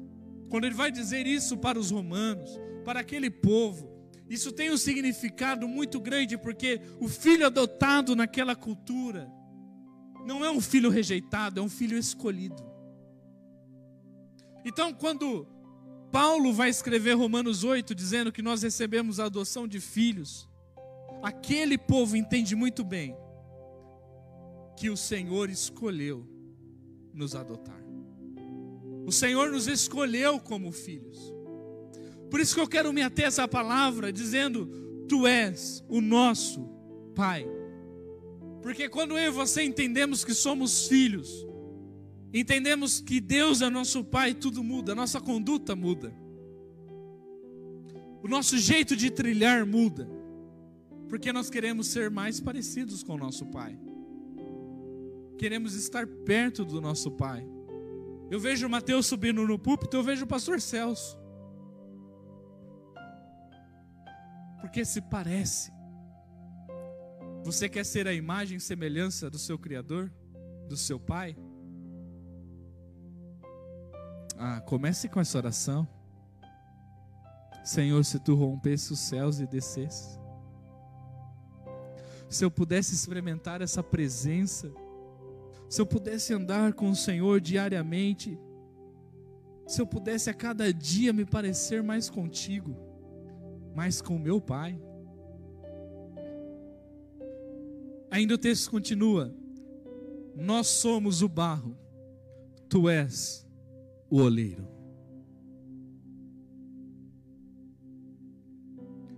quando 0.48 0.64
ele 0.64 0.74
vai 0.74 0.90
dizer 0.90 1.26
isso 1.26 1.56
para 1.56 1.78
os 1.78 1.90
romanos, 1.90 2.50
para 2.84 3.00
aquele 3.00 3.30
povo, 3.30 3.90
isso 4.28 4.52
tem 4.52 4.70
um 4.70 4.76
significado 4.76 5.66
muito 5.68 6.00
grande, 6.00 6.36
porque 6.36 6.80
o 7.00 7.08
filho 7.08 7.46
adotado 7.46 8.14
naquela 8.14 8.54
cultura 8.54 9.30
não 10.26 10.44
é 10.44 10.50
um 10.50 10.60
filho 10.60 10.90
rejeitado, 10.90 11.60
é 11.60 11.62
um 11.62 11.68
filho 11.68 11.98
escolhido. 11.98 12.62
Então, 14.64 14.94
quando 14.94 15.46
Paulo 16.10 16.52
vai 16.52 16.70
escrever 16.70 17.14
Romanos 17.14 17.64
8, 17.64 17.94
dizendo 17.94 18.32
que 18.32 18.40
nós 18.40 18.62
recebemos 18.62 19.20
a 19.20 19.26
adoção 19.26 19.68
de 19.68 19.80
filhos, 19.80 20.48
aquele 21.22 21.76
povo 21.76 22.16
entende 22.16 22.54
muito 22.54 22.82
bem 22.82 23.14
que 24.76 24.90
o 24.90 24.96
Senhor 24.96 25.48
escolheu 25.50 26.26
nos 27.12 27.34
adotar. 27.34 27.82
O 29.06 29.12
Senhor 29.12 29.50
nos 29.50 29.66
escolheu 29.66 30.40
como 30.40 30.72
filhos. 30.72 31.32
Por 32.30 32.40
isso 32.40 32.54
que 32.54 32.60
eu 32.60 32.68
quero 32.68 32.92
me 32.92 33.02
ater 33.02 33.26
a 33.26 33.28
essa 33.28 33.46
palavra, 33.46 34.12
dizendo: 34.12 34.66
Tu 35.08 35.26
és 35.26 35.84
o 35.88 36.00
nosso 36.00 36.68
Pai. 37.14 37.46
Porque 38.62 38.88
quando 38.88 39.16
eu 39.16 39.28
e 39.28 39.30
você 39.30 39.62
entendemos 39.62 40.24
que 40.24 40.34
somos 40.34 40.88
filhos, 40.88 41.46
entendemos 42.32 42.98
que 42.98 43.20
Deus 43.20 43.60
é 43.60 43.68
nosso 43.68 44.02
Pai, 44.02 44.34
tudo 44.34 44.64
muda, 44.64 44.92
a 44.92 44.94
nossa 44.94 45.20
conduta 45.20 45.76
muda, 45.76 46.12
o 48.22 48.26
nosso 48.26 48.56
jeito 48.56 48.96
de 48.96 49.10
trilhar 49.10 49.66
muda, 49.66 50.08
porque 51.08 51.30
nós 51.30 51.50
queremos 51.50 51.88
ser 51.88 52.10
mais 52.10 52.40
parecidos 52.40 53.02
com 53.02 53.14
o 53.14 53.18
nosso 53.18 53.46
Pai 53.46 53.78
queremos 55.38 55.74
estar 55.74 56.06
perto 56.06 56.64
do 56.64 56.80
nosso 56.80 57.10
Pai. 57.10 57.46
Eu 58.30 58.40
vejo 58.40 58.66
o 58.66 58.70
Mateus 58.70 59.06
subindo 59.06 59.46
no 59.46 59.58
púlpito, 59.58 59.96
eu 59.96 60.02
vejo 60.02 60.24
o 60.24 60.28
pastor 60.28 60.60
Celso. 60.60 61.18
Porque 64.60 64.84
se 64.84 65.00
parece. 65.00 65.72
Você 67.44 67.68
quer 67.68 67.84
ser 67.84 68.08
a 68.08 68.14
imagem 68.14 68.56
e 68.56 68.60
semelhança 68.60 69.28
do 69.28 69.38
seu 69.38 69.58
Criador, 69.58 70.10
do 70.68 70.76
seu 70.76 70.98
Pai? 70.98 71.36
Ah, 74.38 74.60
comece 74.62 75.08
com 75.08 75.20
essa 75.20 75.38
oração. 75.38 75.86
Senhor, 77.62 78.04
se 78.04 78.18
tu 78.18 78.34
rompesse 78.34 78.92
os 78.92 78.98
céus 78.98 79.40
e 79.40 79.46
descesse, 79.46 80.18
se 82.28 82.44
eu 82.44 82.50
pudesse 82.50 82.94
experimentar 82.94 83.62
essa 83.62 83.82
presença, 83.82 84.72
se 85.74 85.80
eu 85.80 85.86
pudesse 85.86 86.32
andar 86.32 86.72
com 86.72 86.88
o 86.88 86.94
Senhor 86.94 87.40
diariamente, 87.40 88.38
se 89.66 89.82
eu 89.82 89.84
pudesse 89.84 90.30
a 90.30 90.32
cada 90.32 90.72
dia 90.72 91.12
me 91.12 91.24
parecer 91.24 91.82
mais 91.82 92.08
contigo, 92.08 92.76
mais 93.74 94.00
com 94.00 94.16
meu 94.16 94.40
Pai. 94.40 94.80
Ainda 98.08 98.34
o 98.34 98.38
texto 98.38 98.70
continua: 98.70 99.34
Nós 100.36 100.68
somos 100.68 101.22
o 101.22 101.28
barro, 101.28 101.76
tu 102.68 102.88
és 102.88 103.44
o 104.08 104.18
oleiro. 104.18 104.68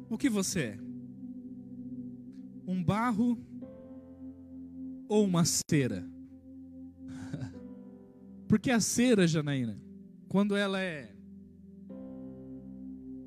O 0.09 0.16
que 0.16 0.31
você 0.31 0.61
é? 0.61 0.79
Um 2.66 2.83
barro 2.83 3.38
ou 5.07 5.23
uma 5.23 5.45
cera? 5.45 6.15
Porque 8.48 8.70
a 8.70 8.80
cera, 8.80 9.26
Janaína, 9.26 9.80
quando 10.28 10.54
ela 10.54 10.80
é 10.80 11.12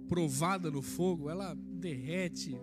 provada 0.08 0.72
no 0.72 0.82
fogo, 0.82 1.30
ela 1.30 1.56
derrete, 1.56 2.58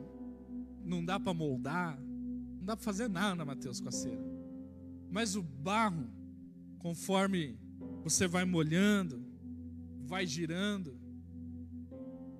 não 0.85 1.05
dá 1.05 1.21
para 1.21 1.35
moldar, 1.35 2.01
não 2.01 2.65
dá 2.65 2.77
para 2.77 2.85
fazer 2.85 3.09
nada, 3.09 3.45
Mateus, 3.45 3.81
com 3.81 3.89
a 3.89 3.93
cera. 3.93 4.25
Mas 5.11 5.37
o 5.37 5.43
barro, 5.43 6.09
conforme 6.79 7.59
você 8.03 8.27
vai 8.27 8.45
molhando, 8.45 9.25
vai 10.07 10.27
girando, 10.27 10.99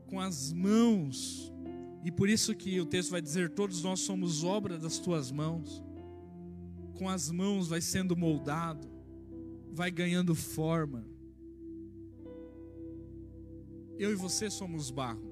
com 0.07 0.19
as 0.19 0.53
mãos, 0.53 1.53
e 2.05 2.11
por 2.11 2.29
isso 2.29 2.55
que 2.55 2.81
o 2.81 2.87
texto 2.87 3.11
vai 3.11 3.21
dizer: 3.21 3.51
todos 3.51 3.83
nós 3.83 4.01
somos 4.01 4.45
obra 4.45 4.79
das 4.79 4.99
tuas 4.99 5.31
mãos, 5.31 5.83
com 6.95 7.09
as 7.09 7.31
mãos 7.31 7.69
vai 7.69 7.81
sendo 7.81 8.17
moldado 8.17 8.96
vai 9.77 9.91
ganhando 9.91 10.35
forma. 10.35 11.07
Eu 13.99 14.11
e 14.11 14.15
você 14.15 14.49
somos 14.49 14.91
barro, 14.91 15.31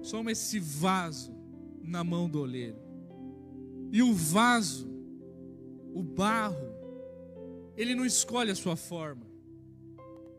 somos 0.00 0.32
esse 0.32 0.58
vaso 0.58 1.34
na 1.82 2.02
mão 2.02 2.30
do 2.30 2.40
oleiro. 2.40 2.78
E 3.92 4.02
o 4.02 4.14
vaso, 4.14 4.90
o 5.92 6.02
barro, 6.02 6.72
ele 7.76 7.94
não 7.94 8.06
escolhe 8.06 8.50
a 8.50 8.54
sua 8.54 8.74
forma. 8.74 9.26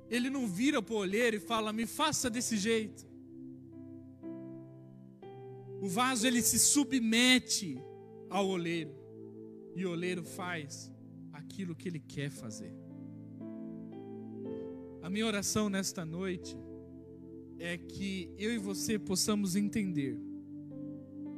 Ele 0.10 0.30
não 0.30 0.48
vira 0.48 0.82
para 0.82 0.96
o 0.96 0.98
olheiro 0.98 1.36
e 1.38 1.40
fala: 1.40 1.72
"Me 1.72 1.86
faça 1.86 2.32
desse 2.32 2.58
jeito". 2.58 3.06
O 5.80 5.88
vaso 5.88 6.26
ele 6.26 6.42
se 6.42 6.58
submete 6.58 7.80
ao 8.28 8.48
oleiro 8.48 8.96
e 9.76 9.86
o 9.86 9.92
oleiro 9.92 10.24
faz 10.24 10.92
aquilo 11.32 11.76
que 11.76 11.88
Ele 11.90 12.00
quer 12.00 12.32
fazer. 12.32 12.74
Minha 15.14 15.28
oração 15.28 15.70
nesta 15.70 16.04
noite 16.04 16.58
é 17.60 17.78
que 17.78 18.34
eu 18.36 18.52
e 18.52 18.58
você 18.58 18.98
possamos 18.98 19.56
entender 19.56 20.18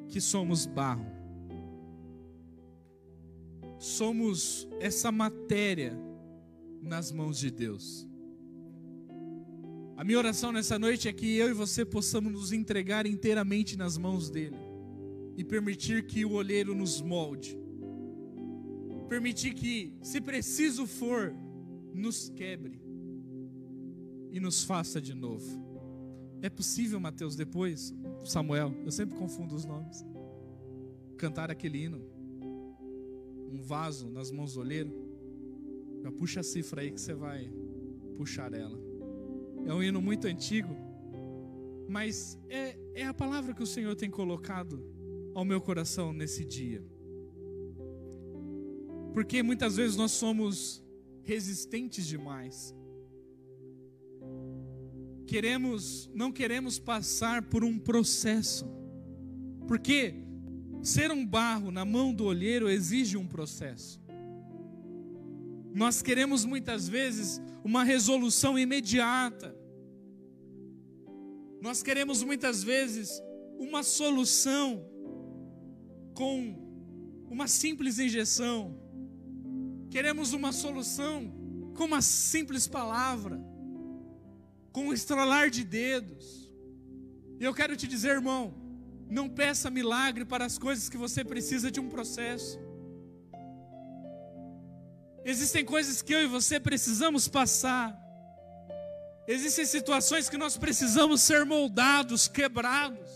que 0.07 0.21
somos 0.21 0.65
barro, 0.65 1.05
somos 3.77 4.65
essa 4.79 5.11
matéria 5.11 5.93
nas 6.81 7.11
mãos 7.11 7.37
de 7.37 7.51
Deus. 7.51 8.07
A 9.97 10.05
minha 10.05 10.19
oração 10.19 10.53
nessa 10.53 10.79
noite 10.79 11.09
é 11.09 11.11
que 11.11 11.35
eu 11.35 11.49
e 11.49 11.53
você 11.53 11.83
possamos 11.83 12.31
nos 12.31 12.53
entregar 12.53 13.05
inteiramente 13.05 13.75
nas 13.75 13.97
mãos 13.97 14.29
dele 14.29 14.55
e 15.35 15.43
permitir 15.43 16.05
que 16.05 16.23
o 16.23 16.31
olheiro 16.31 16.73
nos 16.73 17.01
molde. 17.01 17.59
Permitir 19.09 19.53
que, 19.53 19.93
se 20.01 20.21
preciso 20.21 20.87
for, 20.87 21.35
nos 21.93 22.29
quebre 22.29 22.84
e 24.35 24.39
nos 24.41 24.65
faça 24.65 25.01
de 25.01 25.13
novo. 25.13 25.47
É 26.41 26.49
possível, 26.49 26.99
Mateus, 26.99 27.37
depois, 27.37 27.95
Samuel, 28.25 28.75
eu 28.83 28.91
sempre 28.91 29.15
confundo 29.15 29.55
os 29.55 29.63
nomes, 29.63 30.05
cantar 31.17 31.49
aquele 31.49 31.85
hino, 31.85 32.01
um 33.49 33.61
vaso 33.61 34.09
nas 34.09 34.31
mãos 34.31 34.55
do 34.55 34.59
olheiro? 34.59 34.91
Já 36.03 36.11
puxa 36.11 36.41
a 36.41 36.43
cifra 36.43 36.81
aí 36.81 36.91
que 36.91 36.99
você 36.99 37.13
vai 37.13 37.49
puxar 38.17 38.53
ela. 38.53 38.77
É 39.65 39.73
um 39.73 39.81
hino 39.81 40.01
muito 40.01 40.27
antigo, 40.27 40.75
mas 41.87 42.37
é, 42.49 42.77
é 42.93 43.05
a 43.05 43.13
palavra 43.13 43.53
que 43.53 43.63
o 43.63 43.65
Senhor 43.65 43.95
tem 43.95 44.09
colocado 44.09 44.85
ao 45.33 45.45
meu 45.45 45.61
coração 45.61 46.11
nesse 46.11 46.43
dia. 46.43 46.83
Porque 49.13 49.41
muitas 49.41 49.77
vezes 49.77 49.95
nós 49.95 50.11
somos 50.11 50.83
resistentes 51.23 52.05
demais. 52.05 52.75
Queremos, 55.25 56.09
não 56.13 56.31
queremos 56.31 56.77
passar 56.77 57.41
por 57.43 57.63
um 57.63 57.77
processo. 57.79 58.65
Porque 59.67 60.15
ser 60.83 61.11
um 61.11 61.25
barro 61.25 61.71
na 61.71 61.83
mão 61.83 62.13
do 62.13 62.25
olheiro 62.25 62.69
exige 62.69 63.17
um 63.17 63.25
processo. 63.27 63.99
Nós 65.73 66.01
queremos 66.01 66.45
muitas 66.45 66.87
vezes 66.87 67.41
uma 67.63 67.83
resolução 67.83 68.57
imediata. 68.57 69.55
Nós 71.61 71.81
queremos 71.81 72.23
muitas 72.23 72.63
vezes 72.63 73.21
uma 73.57 73.81
solução 73.81 74.85
com 76.13 77.25
uma 77.29 77.47
simples 77.47 77.99
injeção. 77.99 78.79
Queremos 79.89 80.33
uma 80.33 80.51
solução 80.51 81.33
com 81.75 81.85
uma 81.85 82.01
simples 82.01 82.67
palavra, 82.67 83.41
com 84.75 84.87
um 84.87 84.93
estralar 84.93 85.49
de 85.49 85.63
dedos. 85.63 86.53
E 87.39 87.45
eu 87.45 87.53
quero 87.53 87.77
te 87.77 87.87
dizer, 87.87 88.09
irmão, 88.09 88.53
não 89.09 89.29
peça 89.29 89.69
milagre 89.69 90.25
para 90.25 90.43
as 90.43 90.57
coisas 90.57 90.89
que 90.89 90.97
você 90.97 91.23
precisa 91.23 91.71
de 91.71 91.79
um 91.79 91.87
processo. 91.87 92.59
Existem 95.23 95.63
coisas 95.63 96.01
que 96.01 96.13
eu 96.13 96.23
e 96.23 96.27
você 96.27 96.59
precisamos 96.59 97.25
passar. 97.29 97.97
Existem 99.25 99.65
situações 99.65 100.27
que 100.27 100.37
nós 100.37 100.57
precisamos 100.57 101.21
ser 101.21 101.45
moldados, 101.45 102.27
quebrados. 102.27 103.09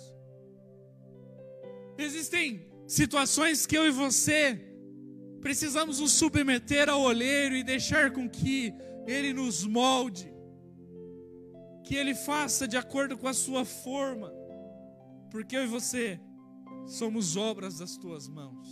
Existem 1.98 2.72
situações 2.88 3.66
que 3.66 3.78
eu 3.78 3.86
e 3.86 3.92
você 3.92 4.66
precisamos 5.42 6.00
nos 6.00 6.14
submeter 6.14 6.88
ao 6.88 7.02
olheiro 7.02 7.54
e 7.54 7.64
deixar 7.64 8.12
com 8.12 8.30
que 8.30 8.74
ele 9.06 9.34
nos 9.34 9.66
molde, 9.66 10.39
que 11.90 11.96
ele 11.96 12.14
faça 12.14 12.68
de 12.68 12.78
acordo 12.78 13.18
com 13.18 13.28
a 13.28 13.34
sua 13.34 13.66
forma, 13.66 14.32
porque 15.32 15.58
eu 15.58 15.64
e 15.64 15.68
você 15.68 16.22
somos 16.86 17.36
obras 17.36 17.80
das 17.80 17.98
tuas 17.98 18.28
mãos. 18.28 18.68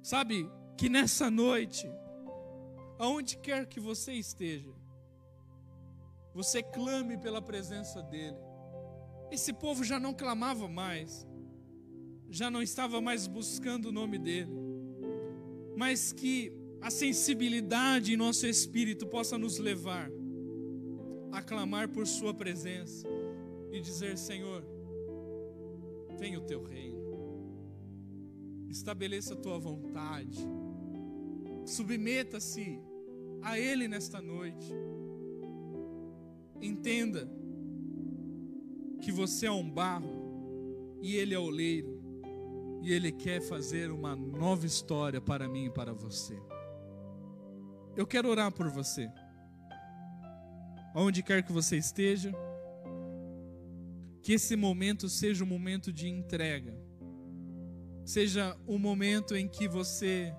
Sabe, 0.00 0.48
que 0.76 0.88
nessa 0.88 1.28
noite, 1.28 1.90
aonde 3.00 3.36
quer 3.36 3.66
que 3.66 3.80
você 3.80 4.12
esteja, 4.12 4.72
você 6.32 6.62
clame 6.62 7.18
pela 7.18 7.42
presença 7.42 8.00
dEle. 8.00 8.38
Esse 9.28 9.52
povo 9.52 9.82
já 9.82 9.98
não 9.98 10.14
clamava 10.14 10.68
mais, 10.68 11.26
já 12.30 12.48
não 12.48 12.62
estava 12.62 13.00
mais 13.00 13.26
buscando 13.26 13.86
o 13.86 13.92
nome 13.92 14.18
dEle, 14.20 14.54
mas 15.76 16.12
que 16.12 16.52
a 16.80 16.92
sensibilidade 16.92 18.12
em 18.12 18.16
nosso 18.16 18.46
espírito 18.46 19.04
possa 19.04 19.36
nos 19.36 19.58
levar 19.58 20.08
a 21.32 21.42
clamar 21.42 21.88
por 21.88 22.06
Sua 22.06 22.32
presença 22.32 23.08
e 23.72 23.80
dizer: 23.80 24.16
Senhor, 24.16 24.64
venha 26.18 26.38
o 26.38 26.42
teu 26.42 26.62
reino, 26.62 27.02
estabeleça 28.68 29.34
a 29.34 29.36
tua 29.36 29.58
vontade 29.58 30.46
Submeta-se 31.64 32.80
a 33.40 33.58
Ele 33.58 33.86
nesta 33.86 34.20
noite. 34.20 34.72
Entenda 36.60 37.28
que 39.00 39.10
você 39.10 39.46
é 39.46 39.50
um 39.50 39.68
barro 39.68 40.98
e 41.00 41.16
Ele 41.16 41.34
é 41.34 41.38
oleiro, 41.38 42.00
e 42.82 42.92
Ele 42.92 43.10
quer 43.10 43.40
fazer 43.40 43.90
uma 43.90 44.14
nova 44.14 44.66
história 44.66 45.20
para 45.20 45.48
mim 45.48 45.66
e 45.66 45.70
para 45.70 45.92
você. 45.92 46.40
Eu 47.96 48.06
quero 48.06 48.28
orar 48.28 48.50
por 48.52 48.68
você, 48.68 49.08
aonde 50.94 51.22
quer 51.22 51.42
que 51.42 51.52
você 51.52 51.76
esteja, 51.76 52.32
que 54.22 54.34
esse 54.34 54.54
momento 54.56 55.08
seja 55.08 55.44
um 55.44 55.46
momento 55.46 55.92
de 55.92 56.08
entrega, 56.08 56.76
seja 58.04 58.56
um 58.66 58.78
momento 58.78 59.34
em 59.34 59.48
que 59.48 59.66
você 59.66 60.32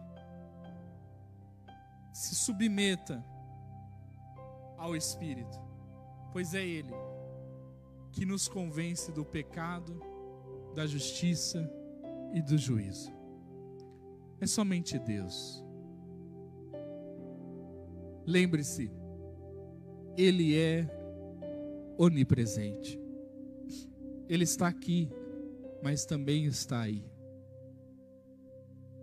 se 2.13 2.35
submeta 2.35 3.23
ao 4.77 4.95
Espírito, 4.95 5.59
pois 6.31 6.53
é 6.53 6.65
Ele 6.65 6.93
que 8.13 8.25
nos 8.25 8.47
convence 8.47 9.11
do 9.11 9.25
pecado, 9.25 9.99
da 10.75 10.85
justiça 10.85 11.69
e 12.33 12.41
do 12.41 12.57
juízo. 12.57 13.11
É 14.39 14.45
somente 14.45 14.99
Deus. 14.99 15.63
Lembre-se, 18.25 18.91
Ele 20.17 20.55
é 20.55 20.87
onipresente. 21.97 22.99
Ele 24.29 24.43
está 24.43 24.67
aqui, 24.67 25.09
mas 25.81 26.05
também 26.05 26.45
está 26.45 26.81
aí. 26.81 27.03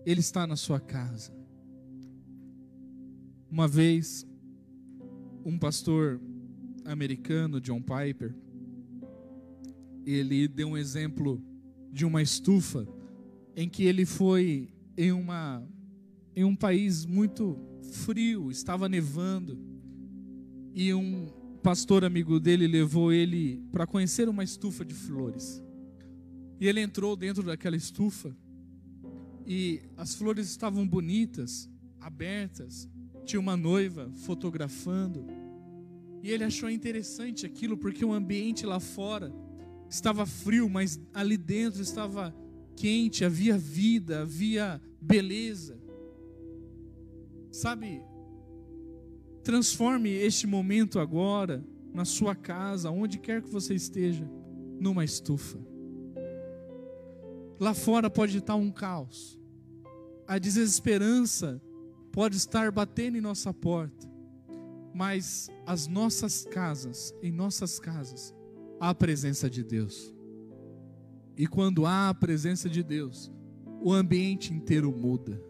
Ele 0.05 0.21
está 0.21 0.47
na 0.47 0.57
sua 0.57 0.81
casa. 0.81 1.33
Uma 3.51 3.67
vez, 3.69 4.27
um 5.45 5.59
pastor 5.59 6.21
americano, 6.85 7.61
John 7.61 7.83
Piper, 7.83 8.35
ele 10.07 10.49
deu 10.49 10.69
um 10.69 10.79
exemplo 10.79 11.43
de 11.93 12.05
uma 12.05 12.23
estufa 12.23 12.87
em 13.57 13.69
que 13.69 13.85
ele 13.85 14.07
foi 14.07 14.73
em 14.97 15.13
uma 15.13 15.67
em 16.35 16.45
um 16.45 16.55
país 16.55 17.05
muito 17.05 17.59
frio, 17.93 18.51
estava 18.51 18.89
nevando, 18.89 19.59
e 20.75 20.93
um 20.95 21.27
pastor 21.63 22.05
amigo 22.05 22.41
dele 22.41 22.67
levou 22.67 23.13
ele 23.13 23.63
para 23.71 23.87
conhecer 23.87 24.29
uma 24.29 24.45
estufa 24.45 24.85
de 24.85 24.95
flores. 24.95 25.63
E 26.59 26.67
ele 26.67 26.81
entrou 26.81 27.17
dentro 27.17 27.43
daquela 27.43 27.77
estufa 27.77 28.35
e 29.47 29.81
as 29.97 30.15
flores 30.15 30.49
estavam 30.49 30.87
bonitas, 30.87 31.69
abertas, 32.01 32.89
tinha 33.25 33.41
uma 33.41 33.57
noiva 33.57 34.11
fotografando. 34.15 35.27
E 36.23 36.31
ele 36.31 36.45
achou 36.45 36.69
interessante 36.69 37.47
aquilo, 37.47 37.77
porque 37.77 38.05
o 38.05 38.13
ambiente 38.13 38.67
lá 38.67 38.79
fora 38.79 39.33
estava 39.89 40.25
frio, 40.27 40.69
mas 40.69 41.01
ali 41.13 41.37
dentro 41.37 41.83
estava 41.83 42.35
quente, 42.77 43.25
havia 43.25 43.59
vida, 43.59 44.23
havia 44.23 44.81
beleza. 45.01 45.81
Sabe, 47.51 48.03
transforme 49.43 50.11
este 50.11 50.47
momento 50.47 50.99
agora, 50.99 51.65
na 51.93 52.05
sua 52.05 52.35
casa, 52.35 52.91
onde 52.91 53.19
quer 53.19 53.43
que 53.43 53.51
você 53.51 53.75
esteja, 53.75 54.29
numa 54.79 55.05
estufa. 55.05 55.59
Lá 57.59 57.75
fora 57.75 58.09
pode 58.09 58.39
estar 58.39 58.55
um 58.55 58.71
caos, 58.71 59.39
a 60.27 60.39
desesperança 60.39 61.61
pode 62.13 62.37
estar 62.37 62.71
batendo 62.71 63.19
em 63.19 63.21
nossa 63.21 63.53
porta, 63.53 64.09
mas 64.95 65.51
as 65.67 65.87
nossas 65.87 66.45
casas, 66.45 67.15
em 67.23 67.31
nossas 67.31 67.79
casas, 67.79 68.35
há 68.81 68.91
a 68.91 68.95
presença 68.95 69.49
de 69.51 69.63
Deus. 69.63 70.15
E 71.37 71.47
quando 71.47 71.87
há 71.87 72.09
a 72.09 72.15
presença 72.15 72.69
de 72.69 72.83
Deus, 72.83 73.31
o 73.81 73.93
ambiente 73.93 74.53
inteiro 74.53 74.93
muda. 74.93 75.41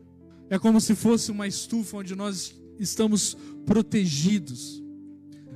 É 0.49 0.59
como 0.59 0.81
se 0.81 0.95
fosse 0.95 1.31
uma 1.31 1.47
estufa 1.47 1.99
onde 1.99 2.15
nós 2.15 2.60
estamos 2.81 3.37
protegidos, 3.67 4.83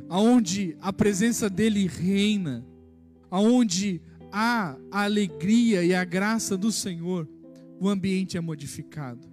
aonde 0.08 0.76
a 0.80 0.92
presença 0.92 1.48
dele 1.48 1.86
reina, 1.86 2.64
aonde 3.30 4.00
há 4.30 4.76
a 4.90 5.04
alegria 5.04 5.82
e 5.82 5.94
a 5.94 6.04
graça 6.04 6.56
do 6.56 6.70
Senhor, 6.70 7.28
o 7.80 7.88
ambiente 7.88 8.36
é 8.36 8.40
modificado. 8.40 9.26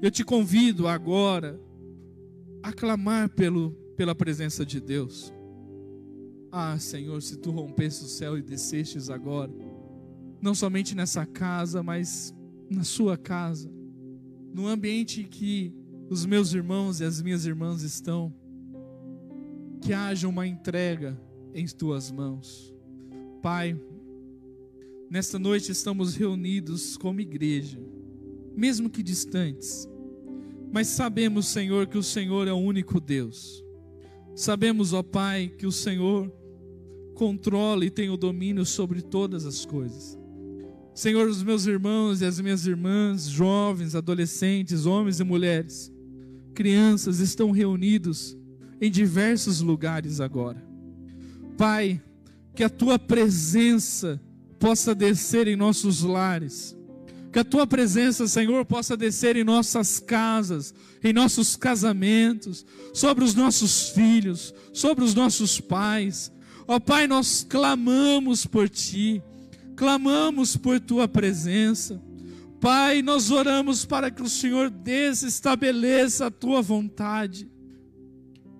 Eu 0.00 0.10
te 0.10 0.24
convido 0.24 0.88
agora 0.88 1.60
a 2.62 2.72
clamar 2.72 3.28
pelo, 3.28 3.70
pela 3.96 4.14
presença 4.14 4.64
de 4.64 4.80
Deus. 4.80 5.32
Ah, 6.50 6.78
Senhor, 6.78 7.20
se 7.22 7.36
tu 7.36 7.50
rompesse 7.50 8.04
o 8.04 8.08
céu 8.08 8.38
e 8.38 8.42
descestes 8.42 9.10
agora, 9.10 9.52
não 10.40 10.54
somente 10.54 10.94
nessa 10.94 11.26
casa, 11.26 11.82
mas 11.82 12.34
na 12.70 12.82
sua 12.82 13.16
casa, 13.16 13.70
no 14.52 14.66
ambiente 14.66 15.24
que 15.24 15.72
os 16.08 16.24
meus 16.24 16.54
irmãos 16.54 17.00
e 17.00 17.04
as 17.04 17.20
minhas 17.20 17.46
irmãs 17.46 17.82
estão, 17.82 18.32
que 19.80 19.92
haja 19.92 20.28
uma 20.28 20.46
entrega 20.46 21.20
em 21.54 21.66
tuas 21.66 22.10
mãos. 22.10 22.74
Pai, 23.42 23.80
nesta 25.10 25.38
noite 25.38 25.72
estamos 25.72 26.14
reunidos 26.14 26.96
como 26.96 27.20
igreja, 27.20 27.80
mesmo 28.56 28.88
que 28.88 29.02
distantes, 29.02 29.88
mas 30.72 30.88
sabemos, 30.88 31.46
Senhor, 31.46 31.86
que 31.86 31.98
o 31.98 32.02
Senhor 32.02 32.46
é 32.46 32.52
o 32.52 32.56
único 32.56 33.00
Deus. 33.00 33.64
Sabemos, 34.34 34.92
ó 34.92 35.02
Pai, 35.02 35.48
que 35.48 35.66
o 35.66 35.72
Senhor 35.72 36.30
controla 37.14 37.84
e 37.84 37.90
tem 37.90 38.10
o 38.10 38.16
domínio 38.16 38.64
sobre 38.66 39.00
todas 39.00 39.46
as 39.46 39.64
coisas. 39.64 40.18
Senhor, 40.94 41.28
os 41.28 41.42
meus 41.42 41.66
irmãos 41.66 42.20
e 42.20 42.24
as 42.24 42.40
minhas 42.40 42.66
irmãs, 42.66 43.24
jovens, 43.24 43.94
adolescentes, 43.94 44.86
homens 44.86 45.20
e 45.20 45.24
mulheres, 45.24 45.92
crianças 46.56 47.20
estão 47.20 47.50
reunidos 47.50 48.34
em 48.80 48.90
diversos 48.90 49.60
lugares 49.60 50.20
agora. 50.20 50.64
Pai, 51.58 52.00
que 52.54 52.64
a 52.64 52.70
tua 52.70 52.98
presença 52.98 54.18
possa 54.58 54.94
descer 54.94 55.46
em 55.46 55.54
nossos 55.54 56.00
lares, 56.00 56.74
que 57.30 57.38
a 57.38 57.44
tua 57.44 57.66
presença, 57.66 58.26
Senhor, 58.26 58.64
possa 58.64 58.96
descer 58.96 59.36
em 59.36 59.44
nossas 59.44 60.00
casas, 60.00 60.72
em 61.04 61.12
nossos 61.12 61.56
casamentos, 61.56 62.64
sobre 62.94 63.22
os 63.22 63.34
nossos 63.34 63.90
filhos, 63.90 64.54
sobre 64.72 65.04
os 65.04 65.14
nossos 65.14 65.60
pais. 65.60 66.32
Ó 66.66 66.80
Pai, 66.80 67.06
nós 67.06 67.46
clamamos 67.46 68.46
por 68.46 68.70
ti, 68.70 69.22
clamamos 69.76 70.56
por 70.56 70.80
tua 70.80 71.06
presença. 71.06 72.00
Pai, 72.66 73.00
nós 73.00 73.30
oramos 73.30 73.84
para 73.84 74.10
que 74.10 74.20
o 74.20 74.28
Senhor 74.28 74.68
desestabeleça 74.68 76.26
a 76.26 76.30
tua 76.32 76.60
vontade. 76.60 77.48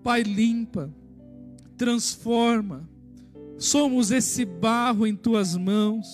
Pai, 0.00 0.22
limpa, 0.22 0.94
transforma. 1.76 2.88
Somos 3.58 4.12
esse 4.12 4.44
barro 4.44 5.08
em 5.08 5.16
tuas 5.16 5.56
mãos, 5.56 6.06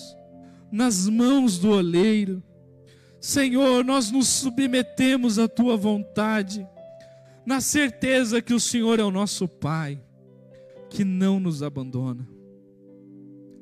nas 0.71 1.07
mãos 1.07 1.59
do 1.59 1.69
oleiro. 1.69 2.41
Senhor, 3.21 3.85
nós 3.85 4.09
nos 4.09 4.27
submetemos 4.27 5.37
à 5.37 5.47
tua 5.47 5.77
vontade, 5.77 6.67
na 7.45 7.61
certeza 7.61 8.41
que 8.41 8.55
o 8.55 8.59
Senhor 8.59 8.99
é 8.99 9.03
o 9.03 9.11
nosso 9.11 9.47
Pai, 9.47 10.01
que 10.89 11.03
não 11.05 11.39
nos 11.39 11.61
abandona. 11.61 12.27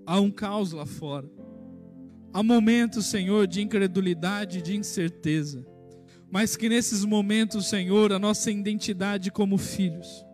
Há 0.05 0.21
um 0.21 0.31
caos 0.31 0.71
lá 0.71 0.85
fora. 0.85 1.29
Há 2.33 2.41
momentos, 2.41 3.07
Senhor, 3.07 3.45
de 3.45 3.61
incredulidade, 3.61 4.61
de 4.61 4.75
incerteza, 4.75 5.65
mas 6.31 6.55
que 6.55 6.69
nesses 6.69 7.03
momentos, 7.03 7.67
Senhor, 7.67 8.13
a 8.13 8.19
nossa 8.19 8.49
identidade 8.49 9.29
como 9.29 9.57
filhos, 9.57 10.25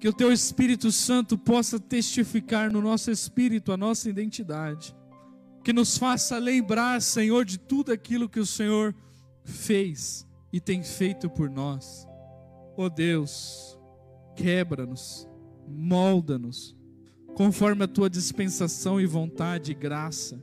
que 0.00 0.08
o 0.08 0.12
Teu 0.12 0.32
Espírito 0.32 0.90
Santo 0.90 1.38
possa 1.38 1.78
testificar 1.78 2.72
no 2.72 2.82
nosso 2.82 3.10
espírito 3.10 3.72
a 3.72 3.76
nossa 3.76 4.10
identidade. 4.10 4.94
Que 5.64 5.72
nos 5.72 5.96
faça 5.96 6.38
lembrar, 6.38 7.00
Senhor, 7.00 7.44
de 7.44 7.58
tudo 7.58 7.92
aquilo 7.92 8.28
que 8.28 8.38
o 8.38 8.46
Senhor 8.46 8.94
fez 9.42 10.26
e 10.52 10.60
tem 10.60 10.82
feito 10.82 11.30
por 11.30 11.48
nós. 11.48 12.06
Oh 12.76 12.90
Deus, 12.90 13.78
quebra-nos, 14.36 15.26
molda-nos, 15.66 16.75
conforme 17.36 17.84
a 17.84 17.86
tua 17.86 18.08
dispensação 18.08 18.98
e 18.98 19.04
vontade 19.04 19.70
e 19.70 19.74
graça. 19.74 20.42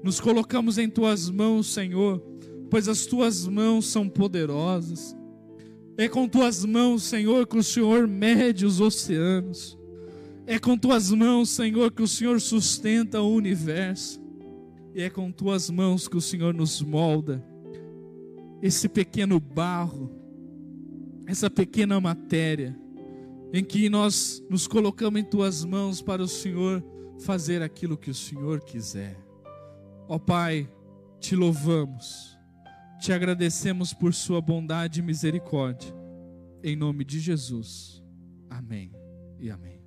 Nos 0.00 0.20
colocamos 0.20 0.78
em 0.78 0.88
tuas 0.88 1.28
mãos, 1.28 1.72
Senhor, 1.74 2.22
pois 2.70 2.86
as 2.86 3.04
tuas 3.04 3.48
mãos 3.48 3.88
são 3.88 4.08
poderosas. 4.08 5.16
É 5.96 6.08
com 6.08 6.28
tuas 6.28 6.64
mãos, 6.64 7.02
Senhor, 7.02 7.48
que 7.48 7.58
o 7.58 7.64
Senhor 7.64 8.06
mede 8.06 8.64
os 8.64 8.80
oceanos. 8.80 9.76
É 10.46 10.56
com 10.56 10.78
tuas 10.78 11.10
mãos, 11.10 11.50
Senhor, 11.50 11.90
que 11.90 12.02
o 12.02 12.06
Senhor 12.06 12.40
sustenta 12.40 13.20
o 13.20 13.34
universo. 13.34 14.20
E 14.94 15.02
é 15.02 15.10
com 15.10 15.32
tuas 15.32 15.68
mãos 15.68 16.06
que 16.06 16.16
o 16.16 16.20
Senhor 16.20 16.54
nos 16.54 16.80
molda. 16.80 17.44
Esse 18.62 18.88
pequeno 18.88 19.40
barro, 19.40 20.12
essa 21.26 21.50
pequena 21.50 22.00
matéria, 22.00 22.78
em 23.52 23.64
que 23.64 23.88
nós 23.88 24.42
nos 24.48 24.66
colocamos 24.66 25.20
em 25.20 25.24
tuas 25.24 25.64
mãos 25.64 26.02
para 26.02 26.22
o 26.22 26.28
Senhor 26.28 26.84
fazer 27.20 27.62
aquilo 27.62 27.96
que 27.96 28.10
o 28.10 28.14
Senhor 28.14 28.60
quiser. 28.60 29.18
Ó 30.08 30.18
Pai, 30.18 30.68
te 31.20 31.34
louvamos, 31.34 32.38
te 33.00 33.12
agradecemos 33.12 33.92
por 33.92 34.14
Sua 34.14 34.40
bondade 34.40 35.00
e 35.00 35.02
misericórdia. 35.02 35.94
Em 36.62 36.76
nome 36.76 37.04
de 37.04 37.20
Jesus. 37.20 38.02
Amém 38.50 38.92
e 39.38 39.50
amém. 39.50 39.77